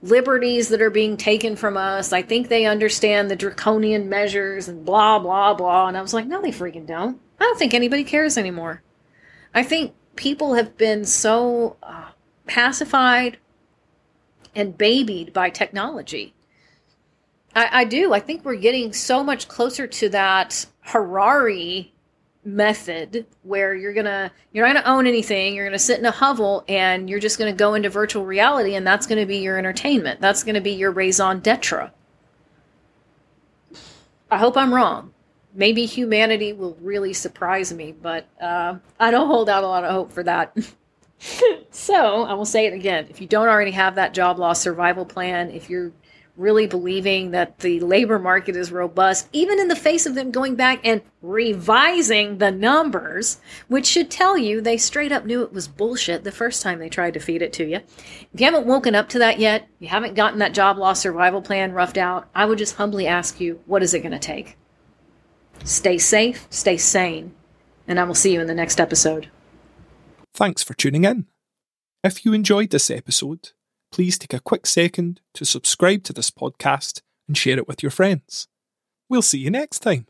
liberties 0.02 0.70
that 0.70 0.82
are 0.82 0.90
being 0.90 1.18
taken 1.18 1.56
from 1.56 1.78
us. 1.78 2.12
I 2.12 2.22
think 2.22 2.48
they 2.48 2.66
understand 2.66 3.30
the 3.30 3.36
draconian 3.36 4.10
measures 4.10 4.68
and 4.68 4.86
blah 4.86 5.20
blah 5.20 5.54
blah. 5.54 5.88
And 5.88 5.98
I 5.98 6.02
was 6.02 6.14
like, 6.14 6.28
no, 6.28 6.42
they 6.42 6.52
freaking 6.52 6.88
don't. 6.88 7.20
I 7.40 7.44
don't 7.44 7.60
think 7.60 7.74
anybody 7.74 8.04
cares 8.04 8.38
anymore. 8.38 8.82
I 9.54 9.64
think 9.64 9.94
people 10.16 10.54
have 10.56 10.78
been 10.78 11.06
so 11.06 11.78
uh, 11.84 12.12
pacified 12.48 13.38
and 14.56 14.78
babied 14.78 15.34
by 15.34 15.50
technology 15.50 16.34
I, 17.56 17.82
I 17.82 17.84
do. 17.86 18.14
I 18.14 18.20
think 18.20 18.44
we're 18.44 18.56
getting 18.56 18.94
so 18.94 19.24
much 19.24 19.48
closer 19.48 19.88
to 19.88 20.10
that 20.10 20.66
Harari 20.82 21.94
method 22.44 23.26
where 23.44 23.76
you're 23.76 23.94
gonna 23.94 24.32
you're 24.52 24.66
not 24.66 24.84
gonna 24.84 24.96
own 24.96 25.06
anything 25.06 25.54
you're 25.54 25.66
gonna 25.66 25.78
sit 25.78 26.00
in 26.00 26.06
a 26.06 26.12
hovel 26.12 26.64
and 26.68 27.10
you're 27.10 27.20
just 27.20 27.38
gonna 27.38 27.54
go 27.54 27.76
into 27.76 27.90
virtual 27.90 28.26
reality 28.26 28.74
and 28.74 28.86
that's 28.86 29.06
gonna 29.06 29.26
be 29.26 29.38
your 29.38 29.58
entertainment. 29.58 30.20
That's 30.20 30.44
gonna 30.44 30.62
be 30.62 30.72
your 30.72 30.92
raison 30.92 31.40
d'etre. 31.40 31.92
I 34.32 34.38
hope 34.38 34.58
i'm 34.58 34.74
wrong. 34.74 35.14
Maybe 35.54 35.86
humanity 35.86 36.54
will 36.54 36.78
really 36.82 37.14
surprise 37.14 37.72
me 37.74 37.92
but 37.92 38.28
uh, 38.42 38.76
i 39.00 39.12
don't 39.12 39.28
hold 39.28 39.50
out 39.50 39.64
a 39.64 39.68
lot 39.68 39.84
of 39.84 39.92
hope 39.92 40.12
for 40.12 40.24
that. 40.24 40.56
So 41.70 42.24
i 42.24 42.34
will 42.34 42.46
say 42.46 42.66
it 42.66 42.74
again. 42.74 43.06
If 43.12 43.22
you 43.22 43.28
don't 43.28 43.48
already 43.48 43.70
have 43.72 43.94
that 43.96 44.16
job 44.16 44.40
loss 44.40 44.60
survival 44.60 45.06
plan 45.06 45.52
if 45.52 45.70
you're 45.70 45.92
really 46.42 46.68
believing 46.68 47.32
that 47.32 47.60
the 47.60 47.80
labor 47.80 48.20
market 48.20 48.56
is 48.56 48.72
robust, 48.72 49.30
even 49.32 49.60
in 49.60 49.68
the 49.68 49.76
face 49.76 50.06
of 50.06 50.16
them 50.16 50.32
going 50.32 50.56
back 50.56 50.82
and 50.84 51.02
revising 51.22 52.40
the 52.40 52.52
numbers, 52.52 53.40
which 53.68 53.86
should 53.86 54.10
tell 54.10 54.38
you 54.38 54.60
they 54.60 54.78
straight 54.78 55.12
up 55.12 55.24
knew 55.24 55.44
it 55.44 55.54
was 55.54 55.68
bullshit 55.68 56.24
the 56.24 56.32
first 56.32 56.62
time 56.62 56.80
they 56.80 56.90
tried 56.90 57.14
to 57.14 57.20
feed 57.20 57.42
it 57.42 57.54
to 57.54 57.66
you. 57.66 57.78
If 58.34 58.40
you 58.40 58.46
haven't 58.46 58.66
woken 58.66 58.96
up 58.96 59.08
to 59.10 59.20
that 59.20 59.40
yet, 59.40 59.68
you 59.80 59.88
haven't 59.88 60.16
gotten 60.16 60.40
that 60.40 60.54
job 60.54 60.78
loss 60.78 61.00
survival 61.00 61.42
plan 61.42 61.72
roughed 61.72 61.98
out, 61.98 62.28
I 62.34 62.46
would 62.46 62.58
just 62.58 62.76
humbly 62.76 63.08
ask 63.08 63.40
you, 63.40 63.62
what 63.66 63.84
is 63.84 63.94
it 63.94 64.00
going 64.00 64.12
to 64.12 64.20
take? 64.20 64.58
Stay 65.64 66.00
safe, 66.00 66.48
stay 66.50 66.76
sane, 66.76 67.36
and 67.88 68.00
I 68.00 68.04
will 68.04 68.16
see 68.16 68.34
you 68.34 68.42
in 68.42 68.48
the 68.48 68.56
next 68.56 68.82
episode. 68.82 69.30
Thanks 70.34 70.64
for 70.64 70.74
tuning 70.74 71.04
in. 71.04 71.28
If 72.04 72.26
you 72.26 72.34
enjoyed 72.34 72.72
this 72.72 72.90
episode, 72.90 73.52
please 73.92 74.18
take 74.18 74.34
a 74.34 74.40
quick 74.40 74.66
second 74.66 75.22
to 75.34 75.46
subscribe 75.46 76.04
to 76.04 76.14
this 76.14 76.32
podcast 76.32 77.02
and 77.28 77.38
share 77.38 77.58
it 77.58 77.68
with 77.68 77.84
your 77.84 77.92
friends. 77.92 78.48
We'll 79.10 79.22
see 79.22 79.40
you 79.40 79.50
next 79.52 79.80
time. 79.80 80.08